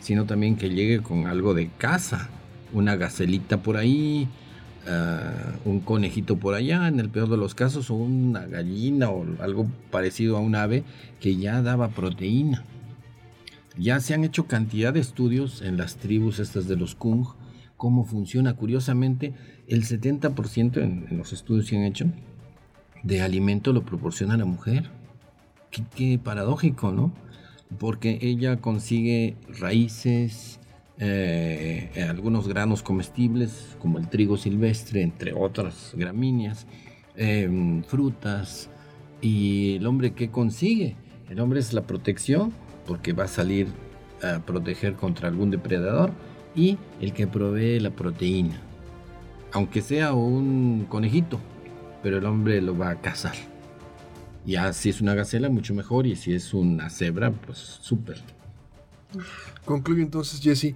[0.00, 2.28] sino también que llegue con algo de caza,
[2.72, 4.28] una gacelita por ahí,
[4.86, 9.68] ah, un conejito por allá, en el peor de los casos, una gallina o algo
[9.90, 10.84] parecido a un ave
[11.20, 12.64] que ya daba proteína.
[13.76, 17.26] Ya se han hecho cantidad de estudios en las tribus estas de los Kung,
[17.78, 18.54] cómo funciona.
[18.54, 19.32] Curiosamente,
[19.66, 22.12] el 70% en, en los estudios que han hecho
[23.02, 24.90] de alimento lo proporciona la mujer.
[25.70, 27.12] Qué, paradójico, ¿no?
[27.78, 30.58] Porque ella consigue raíces,
[30.98, 36.66] eh, algunos granos comestibles, como el trigo silvestre, entre otras gramíneas,
[37.16, 38.70] eh, frutas.
[39.20, 40.96] ¿Y el hombre qué consigue?
[41.28, 42.52] El hombre es la protección,
[42.86, 43.68] porque va a salir
[44.22, 46.12] a proteger contra algún depredador,
[46.54, 48.60] y el que provee la proteína.
[49.52, 51.40] Aunque sea un conejito,
[52.02, 53.34] pero el hombre lo va a cazar.
[54.44, 58.18] Ya si es una gacela, mucho mejor, y si es una cebra, pues súper.
[59.64, 60.74] Concluyo entonces, Jesse.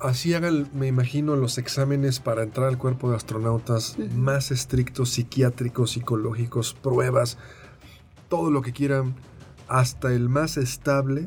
[0.00, 5.92] Así hagan, me imagino, los exámenes para entrar al cuerpo de astronautas más estrictos, psiquiátricos,
[5.92, 7.38] psicológicos, pruebas,
[8.28, 9.14] todo lo que quieran,
[9.68, 11.26] hasta el más estable,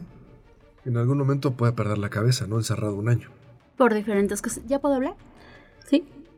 [0.85, 2.57] en algún momento puede perder la cabeza, ¿no?
[2.57, 3.29] Encerrado un año.
[3.77, 4.63] Por diferentes cosas.
[4.65, 5.15] ¿Ya puedo hablar?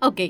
[0.02, 0.22] Ok.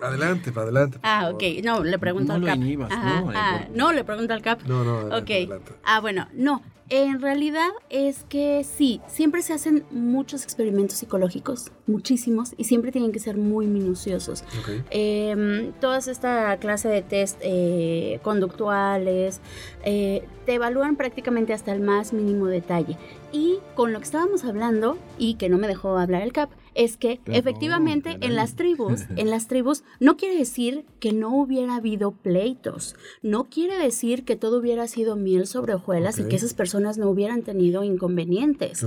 [0.00, 0.98] Adelante, para adelante.
[0.98, 1.34] por Ah, favor.
[1.34, 1.42] ok.
[1.64, 2.56] No, le pregunto No al lo Cap.
[2.56, 3.30] inhibas, Ajá, ¿no?
[3.34, 4.60] Ah, no, le pregunto al Cap.
[4.66, 5.30] No, no, adelante, Ok.
[5.48, 5.72] adelante.
[5.84, 6.62] Ah, bueno, no.
[6.92, 13.12] En realidad es que sí, siempre se hacen muchos experimentos psicológicos, muchísimos, y siempre tienen
[13.12, 14.42] que ser muy minuciosos.
[14.60, 14.84] Ok.
[14.90, 19.40] Eh, todas esta clase de test eh, conductuales
[19.84, 22.96] eh, te evalúan prácticamente hasta el más mínimo detalle.
[23.30, 26.96] Y con lo que estábamos hablando, y que no me dejó hablar el CAP, es
[26.96, 32.12] que efectivamente en las tribus, en las tribus, no quiere decir que no hubiera habido
[32.12, 36.98] pleitos, no quiere decir que todo hubiera sido miel sobre hojuelas y que esas personas
[36.98, 38.86] no hubieran tenido inconvenientes.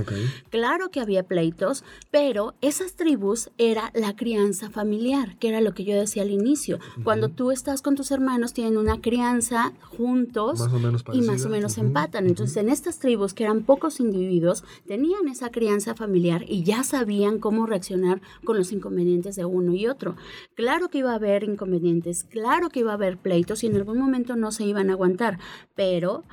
[0.50, 5.84] Claro que había pleitos, pero esas tribus era la crianza familiar, que era lo que
[5.84, 6.78] yo decía al inicio.
[7.02, 11.76] Cuando tú estás con tus hermanos, tienen una crianza juntos Más y más o menos
[11.76, 12.26] Ujú, empatan.
[12.26, 17.38] Entonces, en estas tribus, que eran pocos individuos, tenían esa crianza familiar y ya sabían
[17.38, 20.16] cómo reaccionar con los inconvenientes de uno y otro.
[20.54, 23.98] Claro que iba a haber inconvenientes, claro que iba a haber pleitos y en algún
[23.98, 25.38] momento no se iban a aguantar,
[25.74, 26.24] pero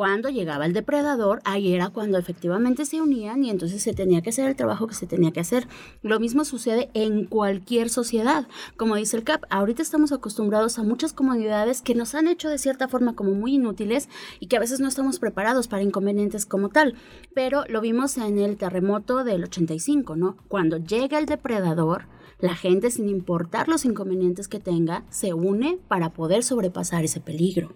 [0.00, 4.30] cuando llegaba el depredador, ahí era cuando efectivamente se unían y entonces se tenía que
[4.30, 5.68] hacer el trabajo que se tenía que hacer.
[6.00, 8.48] Lo mismo sucede en cualquier sociedad.
[8.78, 12.56] Como dice el CAP, ahorita estamos acostumbrados a muchas comunidades que nos han hecho de
[12.56, 16.70] cierta forma como muy inútiles y que a veces no estamos preparados para inconvenientes como
[16.70, 16.94] tal.
[17.34, 20.38] Pero lo vimos en el terremoto del 85, ¿no?
[20.48, 22.06] Cuando llega el depredador,
[22.38, 27.74] la gente, sin importar los inconvenientes que tenga, se une para poder sobrepasar ese peligro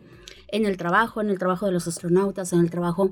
[0.49, 3.11] en el trabajo, en el trabajo de los astronautas, en el trabajo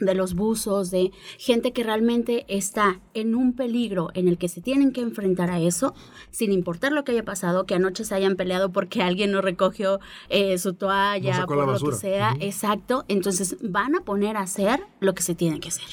[0.00, 4.60] de los buzos, de gente que realmente está en un peligro en el que se
[4.60, 5.94] tienen que enfrentar a eso,
[6.30, 10.00] sin importar lo que haya pasado, que anoche se hayan peleado porque alguien no recogió
[10.28, 15.14] eh, su toalla, por lo que sea, exacto, entonces van a poner a hacer lo
[15.14, 15.86] que se tiene que hacer.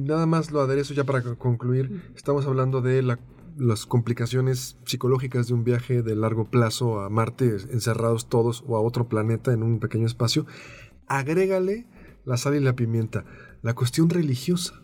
[0.00, 3.18] Nada más lo aderezo ya para concluir, estamos hablando de la
[3.58, 8.80] las complicaciones psicológicas de un viaje de largo plazo a Marte, encerrados todos o a
[8.80, 10.46] otro planeta en un pequeño espacio,
[11.06, 11.86] agrégale
[12.24, 13.24] la sal y la pimienta,
[13.62, 14.74] la cuestión religiosa.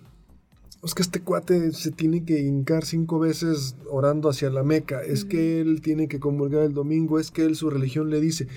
[0.83, 5.25] Es que este cuate se tiene que hincar cinco veces orando hacia la Meca, es
[5.25, 8.49] que él tiene que comulgar el domingo, es que él su religión le dice.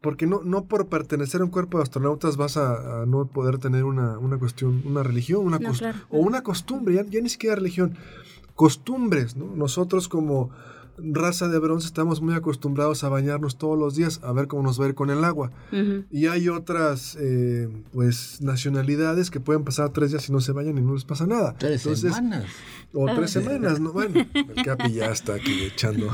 [0.00, 3.84] Porque no, no por pertenecer a un cuerpo de astronautas vas a, no poder tener
[3.84, 5.58] una, cuestión, una religión, una
[6.10, 7.96] o una costumbre, ya, ya ni siquiera religión
[8.56, 9.54] costumbres, ¿no?
[9.54, 10.50] Nosotros como
[10.98, 14.80] raza de bronce estamos muy acostumbrados a bañarnos todos los días, a ver cómo nos
[14.80, 15.50] va a ir con el agua.
[16.10, 20.78] Y hay otras, eh, pues, nacionalidades que pueden pasar tres días y no se bañan
[20.78, 21.54] y no les pasa nada.
[21.58, 22.46] Tres semanas.
[22.92, 23.92] O tres semanas, ¿no?
[23.92, 26.08] Bueno, el Capi ya está aquí echando,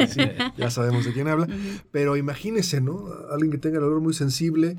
[0.58, 1.48] ya sabemos de quién habla.
[1.90, 3.06] Pero imagínese, ¿no?
[3.32, 4.76] Alguien que tenga el olor muy sensible,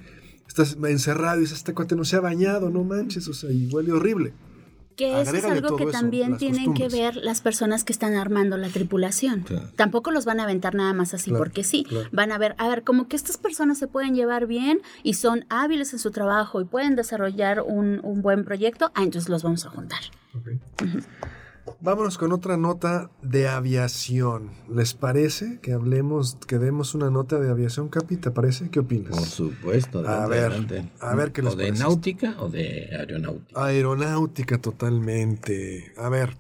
[0.48, 3.68] estás encerrado y dices, este cuate no se ha bañado, no manches, o sea, y
[3.68, 4.34] huele horrible.
[5.00, 8.68] Que eso es algo que también tienen que ver las personas que están armando la
[8.68, 9.46] tripulación.
[9.78, 11.88] Tampoco los van a aventar nada más así porque sí.
[12.12, 15.46] Van a ver, a ver, como que estas personas se pueden llevar bien y son
[15.48, 19.70] hábiles en su trabajo y pueden desarrollar un, buen proyecto, ah, entonces los vamos a
[19.70, 20.02] juntar.
[21.82, 24.52] Vámonos con otra nota de aviación.
[24.70, 28.18] ¿Les parece que hablemos, que demos una nota de aviación, Capi?
[28.18, 28.70] ¿Te parece?
[28.70, 29.12] ¿Qué opinas?
[29.12, 30.08] Por supuesto.
[30.08, 33.66] A ver, a ver qué les ¿O de náutica o de aeronáutica?
[33.66, 35.94] Aeronáutica totalmente.
[35.98, 36.36] A ver.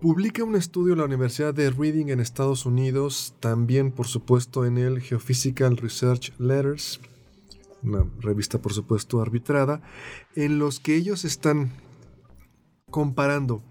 [0.00, 4.76] Publica un estudio en la Universidad de Reading en Estados Unidos, también por supuesto en
[4.76, 7.00] el Geophysical Research Letters,
[7.82, 9.80] una revista por supuesto arbitrada,
[10.34, 11.72] en los que ellos están
[12.90, 13.62] comparando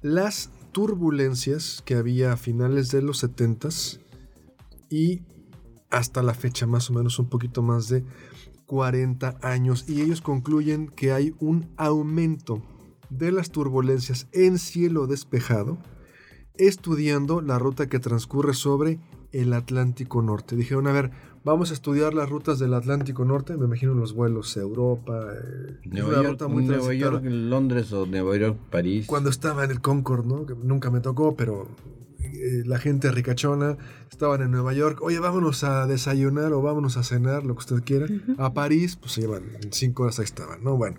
[0.00, 3.68] las turbulencias que había a finales de los 70
[4.90, 5.22] y
[5.90, 8.04] hasta la fecha más o menos un poquito más de
[8.66, 9.84] 40 años.
[9.88, 12.62] Y ellos concluyen que hay un aumento
[13.10, 15.78] de las turbulencias en cielo despejado
[16.58, 18.98] estudiando la ruta que transcurre sobre
[19.32, 20.56] el Atlántico Norte.
[20.56, 21.10] Dijeron, a ver,
[21.44, 25.78] vamos a estudiar las rutas del Atlántico Norte, me imagino los vuelos a Europa, eh,
[25.84, 29.06] Nueva, York, Nueva York, Londres o Nueva York, París.
[29.06, 30.46] Cuando estaba en el Concorde, ¿no?
[30.46, 31.68] Que nunca me tocó, pero
[32.20, 33.78] eh, la gente ricachona
[34.10, 37.82] estaban en Nueva York, oye, vámonos a desayunar o vámonos a cenar, lo que usted
[37.84, 38.06] quiera.
[38.38, 40.76] A París, pues se llevan cinco horas ahí estaban, ¿no?
[40.76, 40.96] Bueno,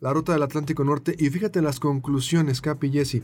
[0.00, 3.22] la ruta del Atlántico Norte y fíjate las conclusiones, Capi y Jesse.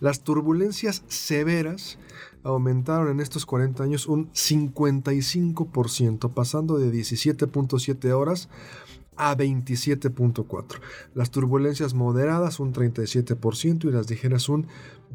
[0.00, 1.98] Las turbulencias severas
[2.42, 8.48] aumentaron en estos 40 años un 55%, pasando de 17.7 horas
[9.16, 10.80] a 27.4.
[11.14, 14.66] Las turbulencias moderadas un 37% y las ligeras un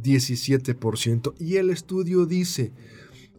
[0.04, 1.34] 17%.
[1.40, 2.72] Y el estudio dice,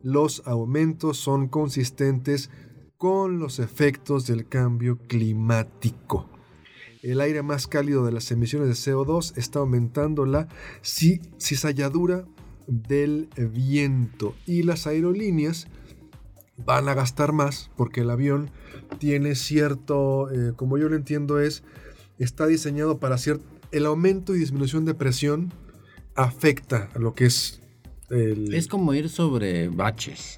[0.02, 2.50] los aumentos son consistentes
[2.96, 6.28] con los efectos del cambio climático.
[7.02, 10.48] El aire más cálido de las emisiones de CO2 está aumentando la
[10.82, 12.26] cizalladura
[12.68, 15.66] del viento y las aerolíneas
[16.64, 18.50] van a gastar más porque el avión
[18.98, 21.64] tiene cierto, eh, como yo lo entiendo es,
[22.18, 23.40] está diseñado para hacer
[23.72, 25.52] el aumento y disminución de presión
[26.14, 27.60] afecta a lo que es
[28.10, 28.54] el...
[28.54, 30.37] Es como ir sobre baches.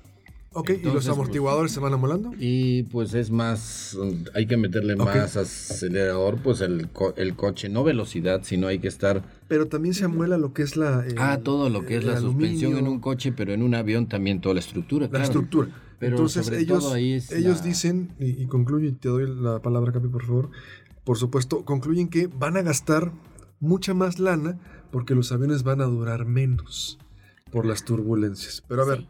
[0.53, 2.33] Ok, ¿y los amortiguadores se van amolando?
[2.39, 3.97] Y pues es más,
[4.35, 9.23] hay que meterle más acelerador, pues el, el, coche, no velocidad, sino hay que estar...
[9.47, 11.05] Pero también se amuela lo que es la...
[11.19, 14.41] ah, todo lo que es la suspensión en un coche, pero en un avión también
[14.41, 15.09] toda la estructura.
[15.13, 15.69] La estructura.
[16.01, 20.25] Pero Entonces ellos, ellos dicen, y, y concluyo y te doy la palabra, Capi, por
[20.25, 20.51] favor,
[21.05, 23.13] por supuesto, concluyen que van a gastar
[23.61, 24.59] mucha más lana
[24.91, 26.99] porque los aviones van a durar menos
[27.53, 28.65] por las turbulencias.
[28.67, 29.07] Pero a ver,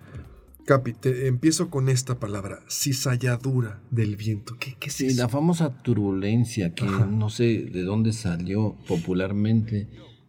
[0.66, 4.56] Capi, te empiezo con esta palabra, cizalladura del viento.
[4.58, 9.88] ¿Qué, qué es sí, La famosa turbulencia, que no sé de dónde salió popularmente,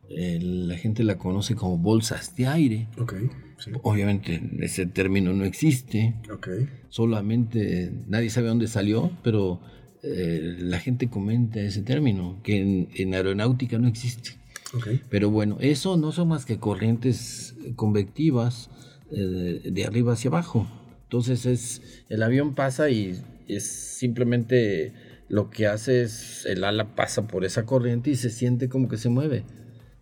[0.10, 2.88] eh, la gente la conoce como bolsas de aire.
[2.98, 3.14] Ok,
[3.60, 3.72] sí.
[3.84, 6.48] Obviamente ese término no existe, Ok.
[6.90, 9.62] solamente nadie sabe dónde salió, pero
[10.04, 14.32] eh, la gente comenta ese término, que en, en aeronáutica no existe.
[14.74, 14.88] Ok.
[15.10, 18.70] Pero bueno, eso no son más que corrientes convectivas
[19.12, 20.68] eh, de arriba hacia abajo.
[21.04, 24.94] Entonces es el avión pasa y es simplemente
[25.28, 28.98] lo que hace es el ala pasa por esa corriente y se siente como que
[28.98, 29.44] se mueve,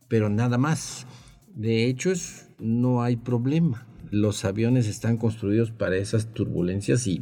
[0.08, 1.08] pero nada más.
[1.56, 3.88] De hecho es, no hay problema.
[4.12, 7.22] Los aviones están construidos para esas turbulencias y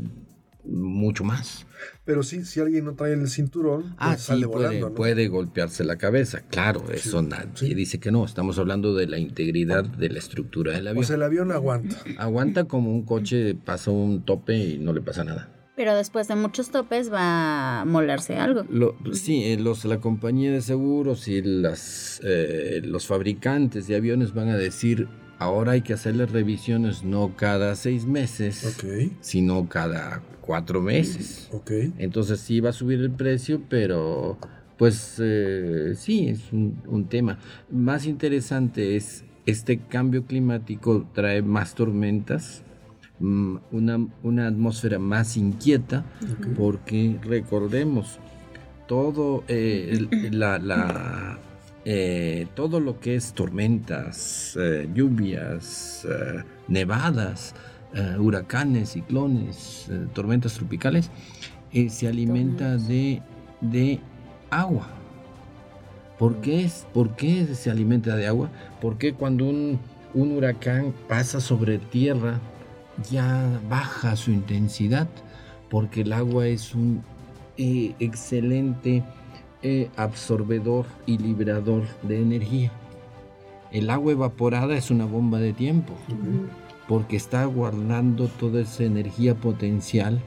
[0.70, 1.66] mucho más.
[2.06, 4.96] Pero sí, si alguien no trae el cinturón, Ah, pues sí, sale puede, volando, ¿no?
[4.96, 6.42] puede golpearse la cabeza.
[6.50, 7.74] Claro, eso nadie sí.
[7.74, 8.26] dice que no.
[8.26, 11.04] Estamos hablando de la integridad de la estructura del avión.
[11.04, 11.98] O sea, el avión aguanta.
[12.18, 15.50] Aguanta como un coche, pasa un tope y no le pasa nada.
[15.76, 18.64] Pero después de muchos topes va a molarse algo.
[18.72, 24.34] Lo- sí, eh, los, la compañía de seguros y las, eh, los fabricantes de aviones
[24.34, 25.08] van a decir,
[25.40, 28.78] ahora hay que hacerle revisiones no cada seis meses,
[29.22, 31.50] sino cada cuatro meses.
[31.98, 34.38] Entonces sí va a subir el precio, pero
[34.78, 37.40] pues eh, sí, es un, un tema.
[37.70, 42.64] Más interesante es, este cambio climático trae más tormentas,
[43.20, 46.06] mm, una, una atmósfera más inquieta,
[46.58, 48.20] porque recordemos,
[48.88, 51.40] todo, eh, la,
[51.90, 57.56] eh, todo lo que es tormentas, eh, lluvias, eh, nevadas,
[58.20, 61.10] huracanes, ciclones, tormentas tropicales,
[61.90, 63.22] se alimenta de,
[63.62, 64.02] de
[64.50, 64.90] agua.
[66.20, 68.50] ¿Por qué, es, ¿Por qué se alimenta de agua?
[68.82, 69.80] Porque cuando un,
[70.14, 72.42] un huracán pasa sobre tierra,
[73.10, 75.08] ya baja su intensidad,
[75.70, 77.02] porque el agua es un
[77.58, 79.02] excelente
[79.64, 82.72] eh, absorbedor y liberador de energía.
[83.72, 85.94] El agua evaporada es una bomba de tiempo,
[86.88, 90.22] porque está guardando toda esa energía potencial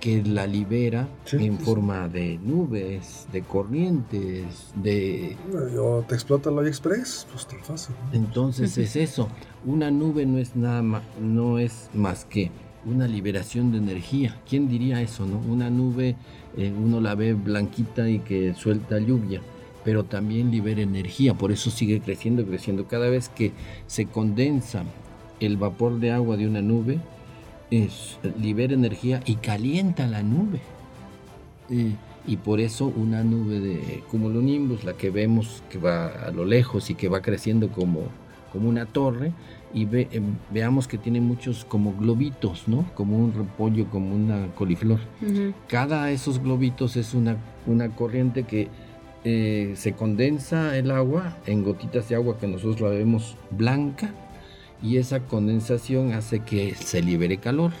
[0.00, 5.36] que la libera Sí, en sí, forma de nubes, de corrientes, de...
[5.80, 7.96] O te explota el Express, pues tan fácil.
[8.04, 8.16] ¿no?
[8.16, 9.28] Entonces es eso,
[9.64, 12.50] una nube no es nada más, no es más que
[12.84, 14.40] una liberación de energía.
[14.48, 15.38] ¿Quién diría eso, no?
[15.38, 16.14] Una nube,
[16.56, 19.40] eh, uno la ve blanquita y que suelta lluvia,
[19.84, 22.86] pero también libera energía, por eso sigue creciendo, creciendo.
[22.86, 23.52] Cada vez que
[23.86, 24.84] se condensa
[25.40, 26.98] el vapor de agua de una nube,
[27.70, 30.60] es, libera energía y calienta la nube.
[31.70, 31.92] Eh,
[32.26, 36.90] y por eso una nube de cumulonimbus, la que vemos que va a lo lejos
[36.90, 38.02] y que va creciendo como,
[38.52, 39.32] como una torre,
[39.74, 42.84] y ve- em, veamos que tiene muchos como globitos, ¿no?
[42.94, 45.00] Como un repollo, como una coliflor.
[45.22, 45.52] Ujú.
[45.68, 47.36] Cada de esos globitos es una,
[47.66, 48.68] una corriente que
[49.24, 54.14] eh, se condensa el agua en gotitas de agua que nosotros la vemos blanca
[54.82, 57.72] y esa condensación hace que se libere calor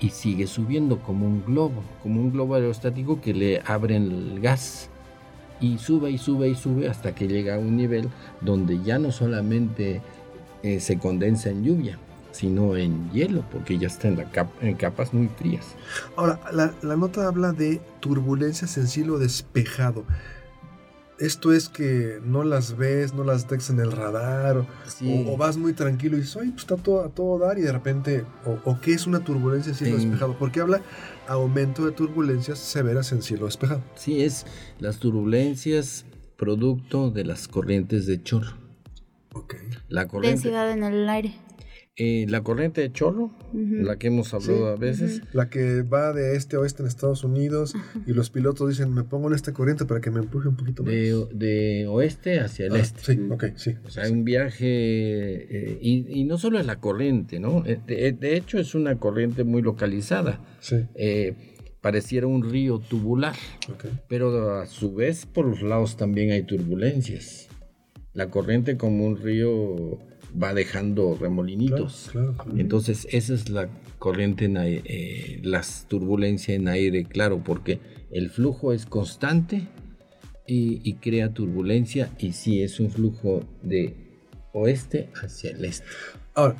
[0.00, 4.88] y sigue subiendo como un globo, como un globo aerostático que le abren el gas
[5.60, 8.08] y sube y sube y sube hasta que llega a un nivel
[8.40, 10.00] donde ya no solamente
[10.62, 11.98] eh, se condensa en lluvia,
[12.32, 15.66] sino en hielo, porque ya está en, la cap- en capas muy frías.
[16.16, 20.04] Ahora, la, la nota habla de turbulencias en cielo despejado.
[21.18, 25.24] Esto es que no las ves, no las detectas en el radar, o- Sí.
[25.28, 27.62] o, o vas muy tranquilo y dices, ay, pues está todo, a todo dar, y
[27.62, 30.80] de repente, o, o qué es una turbulencia en cielo En- despejado, porque habla
[31.28, 33.82] aumento de turbulencias severas en cielo despejado.
[33.94, 34.46] Sí, es
[34.80, 36.06] las turbulencias
[36.36, 38.56] producto de las corrientes de chorro.
[39.88, 41.32] La corriente, Densidad en el aire.
[41.96, 43.82] eh, la corriente de chorro, Ujú.
[43.82, 46.88] la que hemos hablado Sí, a veces, La que va de este a oeste en
[46.88, 47.74] Estados Unidos
[48.06, 50.82] y los pilotos dicen, me pongo en esta corriente para que me empuje un poquito
[50.82, 50.92] más.
[50.92, 53.14] de, de oeste hacia el Ah, este.
[53.14, 53.74] Sí, ok, sí.
[53.84, 57.62] O sea, un viaje, eh, y, y no solo es la corriente, ¿no?
[57.66, 60.40] Eh, De, de hecho, es una corriente muy localizada.
[60.60, 61.34] Sí, Eh,
[61.82, 63.34] pareciera un río tubular,
[64.08, 67.48] pero a su vez por los lados también hay turbulencias.
[68.14, 69.98] La corriente como un río
[70.40, 72.08] va dejando remolinitos.
[72.12, 72.34] claro.
[72.34, 72.58] claro.
[72.58, 78.30] Entonces, esa es la corriente, en aire, eh, las turbulencias en aire, claro, porque el
[78.30, 79.68] flujo es constante
[80.46, 83.94] y, y crea turbulencia, y sí es un flujo de
[84.52, 85.86] oeste hacia el este.
[86.34, 86.56] Ahora,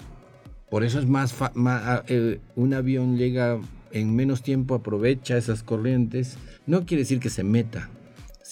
[0.71, 5.63] Por eso es más, ma- ah, eh, un avión llega en menos tiempo, aprovecha esas
[5.63, 6.39] corrientes.
[6.67, 7.91] No quiere decir que se meta,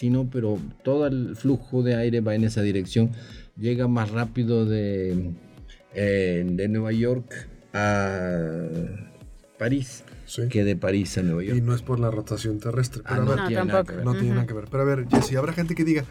[0.00, 3.10] sino, pero todo el flujo de aire va en esa dirección.
[3.58, 5.32] Llega más rápido de,
[5.94, 8.62] eh, de Nueva York a
[9.58, 10.48] París sí.
[10.48, 11.62] que de París a Nueva Y York.
[11.62, 13.02] no es por la rotación terrestre.
[13.04, 14.04] Ah, Pero no, a ver, No, tiene nada que ver.
[14.06, 14.64] no tiene nada que ver.
[14.70, 16.04] Pero a ver, Jessy, habrá gente que diga,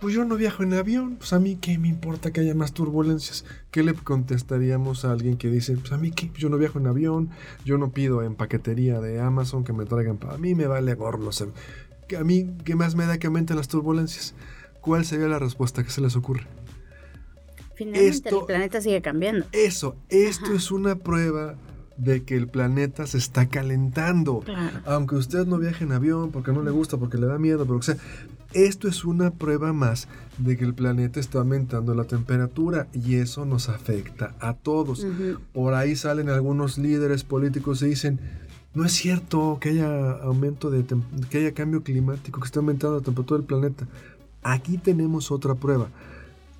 [0.00, 2.72] pues yo no viajo en avión, pues a mí qué me importa que haya más
[2.72, 3.44] turbulencias.
[3.70, 6.88] ¿Qué le contestaríamos a alguien que dice, pues a mí qué, yo no viajo en
[6.88, 7.30] avión,
[7.64, 11.30] yo no pido en paquetería de Amazon que me traigan para mí, me vale gorro,
[12.16, 14.34] a mí qué más me da que aumenten las turbulencias?
[14.80, 16.46] ¿Cuál sería la respuesta que se les ocurre?
[17.74, 19.46] Finalmente el planeta sigue cambiando.
[19.52, 21.56] Eso, esto es una prueba
[21.96, 24.42] de que el planeta se está calentando.
[24.86, 27.78] Aunque usted no viaje en avión porque no le gusta, porque le da miedo, pero
[27.78, 27.96] o sea,
[28.54, 33.44] esto es una prueba más de que el planeta está aumentando la temperatura y eso
[33.44, 35.06] nos afecta a todos.
[35.52, 38.20] Por ahí salen algunos líderes políticos y dicen,
[38.78, 40.84] no es cierto que haya aumento de
[41.28, 43.88] que haya cambio climático, que esté aumentando la temperatura del planeta.
[44.42, 45.88] Aquí tenemos otra prueba.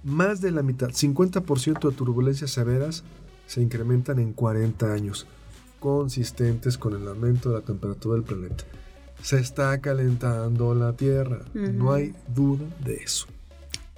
[0.02, 3.04] Más de la mitad, 50% de turbulencias severas
[3.46, 5.28] se incrementan en 40 años,
[5.78, 8.64] consistentes con el aumento de la temperatura del planeta
[9.22, 11.40] se está calentando la Tierra.
[11.54, 13.26] No hay duda de eso.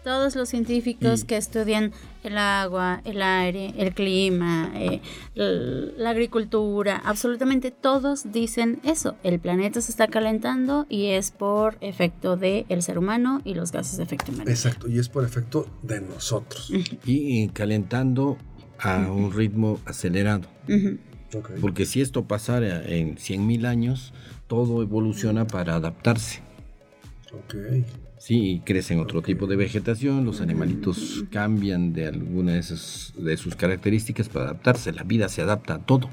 [0.04, 1.92] Todos los científicos que estudian
[2.24, 5.00] el agua, el aire, el clima, eh,
[5.34, 9.16] la agricultura, absolutamente todos dicen eso.
[9.22, 13.72] El planeta se está calentando y es por efecto del el ser humano y los
[13.72, 14.56] gases de efecto invernadero.
[14.56, 16.72] Exacto, y es por efecto de nosotros.
[17.04, 18.38] Y calentando
[18.78, 20.48] a un ritmo acelerado.
[21.60, 24.12] Porque si esto pasara en 100.000 años,
[24.46, 26.40] todo evoluciona para adaptarse.
[27.32, 27.54] Ok.
[28.20, 34.28] Sí, crecen otro tipo de vegetación, los animalitos cambian de alguna de, de sus características
[34.28, 36.10] para adaptarse, la vida se adapta a todo.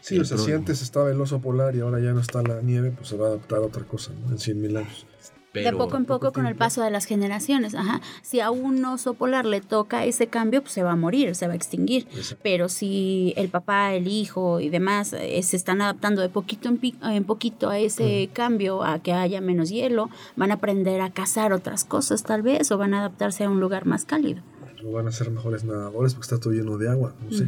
[0.00, 2.62] Sí, o sea, si antes estaba el oso polar y ahora ya no está la
[2.62, 4.32] nieve, pues se va a adaptar a otra cosa, ¿no?
[4.32, 5.06] En 100.000 años
[5.52, 7.74] de poco en poco, con el paso de las generaciones.
[7.74, 8.00] Ajá.
[8.22, 11.46] Si a un oso polar le toca ese cambio, pues se va a morir, se
[11.46, 12.06] va a extinguir.
[12.42, 16.80] Pero si el papá, el hijo y demás eh, se están adaptando de poquito en,
[17.02, 21.52] en poquito a ese cambio, a que haya menos hielo, van a aprender a cazar
[21.52, 24.42] otras cosas tal vez o van a adaptarse a un lugar más cálido.
[24.84, 27.14] O van a ser mejores nadadores porque está todo lleno de agua.
[27.22, 27.46] No sé.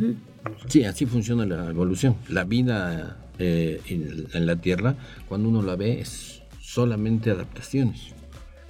[0.69, 2.17] Sí, así funciona la evolución.
[2.29, 4.95] La vida eh, en la Tierra,
[5.29, 6.44] cuando uno la ve, es
[6.75, 8.15] solamente adaptaciones.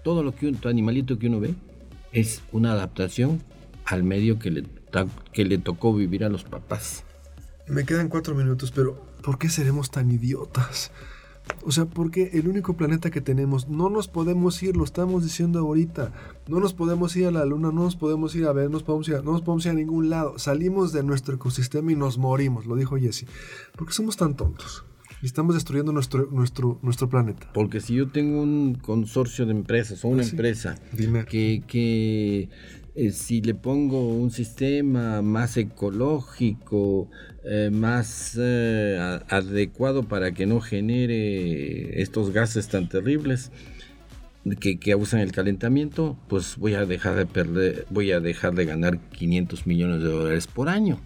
[0.03, 1.55] Todo lo que un animalito que uno ve
[2.13, 3.43] es una adaptación
[3.87, 4.65] al medio que le,
[5.33, 7.05] que le tocó vivir a los papás.
[7.67, 10.93] Me quedan cuatro minutos, pero ¿por qué seremos tan idiotas?
[11.63, 15.61] O sea, porque el único planeta que tenemos, no nos podemos ir, lo estamos diciendo
[15.61, 16.13] ahorita.
[16.47, 18.83] No nos podemos ir a la luna, no nos podemos ir a ver, no nos
[18.83, 20.39] podemos ir a, no nos podemos ir a ningún lado.
[20.39, 23.27] Salimos de nuestro ecosistema y nos morimos, lo dijo Jesse.
[23.77, 24.85] ¿Por qué somos tan tontos?
[25.25, 27.49] Y estamos destruyendo nuestro, nuestro, nuestro planeta.
[27.55, 30.79] Porque si yo tengo un consorcio de empresas o una ah, empresa
[31.31, 32.51] que, que
[32.95, 37.09] eh, si le pongo un sistema más ecológico,
[37.43, 38.99] eh, más eh,
[39.31, 43.51] adecuado para que no genere estos gases tan terribles
[44.61, 48.67] que, que abusan el calentamiento, pues voy a dejar de perder, voy a dejar de
[48.67, 51.01] ganar 500 millones de dólares por año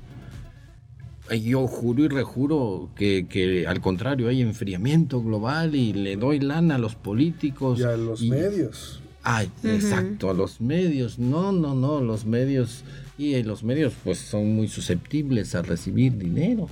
[1.37, 6.79] yo juro y rejuro que, al contrario hay enfriamiento global y le doy lana a
[6.79, 7.81] los políticos.
[7.81, 9.01] Y a los medios.
[9.22, 11.18] Ay, exacto, a los medios.
[11.18, 12.85] No, no, no, los medios.
[13.18, 16.68] Y los medios pues son muy susceptibles a recibir dinero.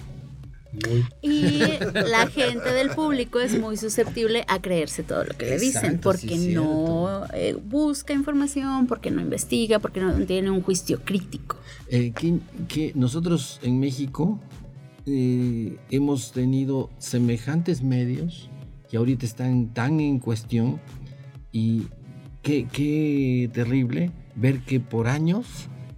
[1.22, 1.58] Y
[1.92, 6.36] la gente del público es muy susceptible a creerse todo lo que le dicen, porque
[6.36, 11.56] no eh, busca información, porque no investiga, porque no tiene un juicio crítico.
[11.88, 14.40] Eh, que, nosotros en México
[15.06, 18.50] eh, hemos tenido semejantes medios
[18.90, 20.80] que ahorita están tan en cuestión
[21.52, 21.86] y
[22.42, 25.46] qué, qué terrible ver que por años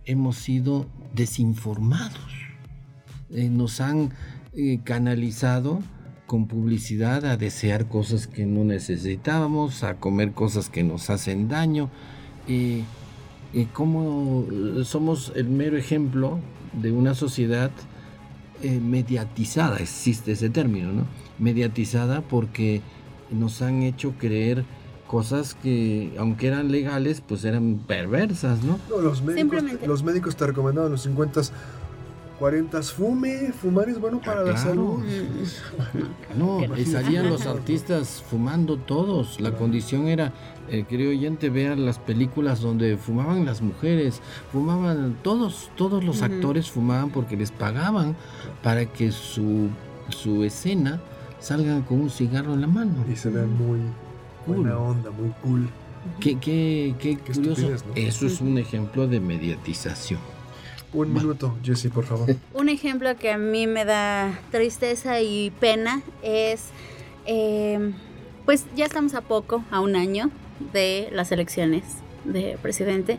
[0.05, 2.19] hemos sido desinformados.
[3.31, 4.11] nos han
[4.61, 5.79] eh, canalizado
[6.27, 11.91] con publicidad a desear cosas que no necesitábamos, a comer cosas que nos hacen daño.
[12.49, 12.85] y
[13.73, 14.45] como
[14.85, 16.41] somos el mero ejemplo
[16.73, 17.71] de una sociedad
[18.61, 21.07] eh, mediatizada, existe ese término, ¿no?
[21.39, 22.83] Mediatizada porque
[23.31, 24.65] nos han hecho creer
[25.07, 28.81] cosas que, aunque eran legales, pues eran perversas, ¿no?
[29.01, 31.43] los, médicos, los médicos te recomendaban los 50
[32.39, 35.03] 40 fume, fumar es bueno para la salud.
[36.37, 39.41] No, salían los artistas fumando todos.
[39.41, 40.33] La condición era,
[40.71, 44.21] eh, querido oyente, ver las películas donde fumaban las mujeres,
[44.53, 48.15] fumaban todos, todos los actores fumaban porque les pagaban
[48.63, 49.69] para que su,
[50.11, 51.01] su escena
[51.41, 53.05] salgan con un cigarro en la mano.
[53.11, 53.81] Y se vean muy
[54.47, 55.69] buena onda, muy cool.
[56.21, 57.69] Qué, qué, qué, curioso.
[57.95, 60.38] Eso es un ejemplo de mediatización.
[60.93, 62.35] Un minuto, Jesse, por favor.
[62.55, 66.71] Un ejemplo que a mí me da tristeza y pena es,
[67.27, 67.95] em,
[68.45, 70.31] pues ya estamos a poco, a un año
[70.73, 71.85] de las elecciones
[72.25, 73.19] de presidente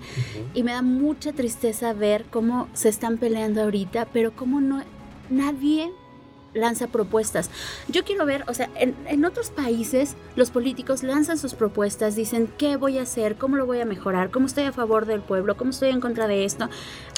[0.54, 4.84] y me da mucha tristeza ver cómo se están peleando ahorita, pero cómo no
[5.30, 5.92] nadie
[6.54, 7.50] lanza propuestas.
[7.88, 12.52] Yo quiero ver, o sea, en, en, otros países los políticos lanzan sus propuestas, dicen
[12.58, 15.58] qué voy a hacer, cómo lo voy a mejorar, cómo estoy a favor del pueblo,
[15.58, 16.70] cómo estoy en contra de esto.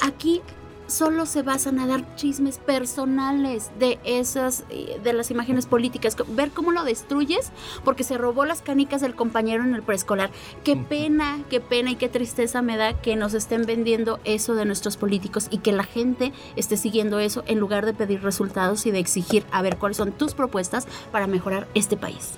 [0.02, 0.42] Aquí
[0.86, 6.50] solo se basan a dar chismes personales de esas, eh, de las imágenes políticas, ver
[6.50, 7.50] cómo lo destruyes
[7.84, 10.30] porque se robó las canicas del compañero en el preescolar.
[10.64, 14.64] Qué pena, qué pena y qué tristeza me da que nos estén vendiendo eso de
[14.64, 18.90] nuestros políticos y que la gente esté siguiendo eso en lugar de pedir resultados y
[18.90, 22.32] de exigir a ver cuáles son tus propuestas para mejorar este país.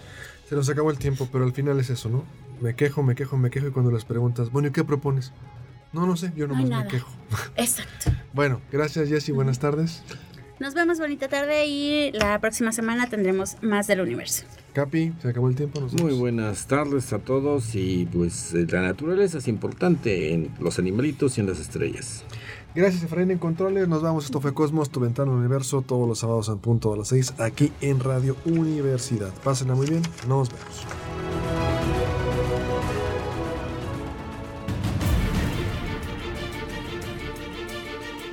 [0.49, 2.24] Se nos acabó el tiempo, pero al final es eso, ¿no?
[2.61, 5.32] Me quejo, me quejo, me quejo y cuando les preguntas, bueno, ¿y qué propones?
[5.95, 7.09] No, no sé, yo nomás no me quejo.
[7.57, 8.11] Exacto.
[8.32, 10.03] bueno, gracias Jessy, buenas tardes.
[10.59, 14.45] Nos vemos bonita tarde y la próxima semana tendremos más del universo.
[14.72, 15.80] Capi, se acabó el tiempo.
[16.01, 21.40] Muy buenas tardes a todos y pues la naturaleza es importante en los animalitos y
[21.40, 22.24] en las estrellas.
[22.74, 26.18] Gracias Efraín en Controles, nos vamos, esto fue Cosmos, tu ventana al universo, todos los
[26.18, 29.32] sábados en punto a las 6 aquí en Radio Universidad.
[29.45, 31.74] Pásenla muy bien, nos vemos.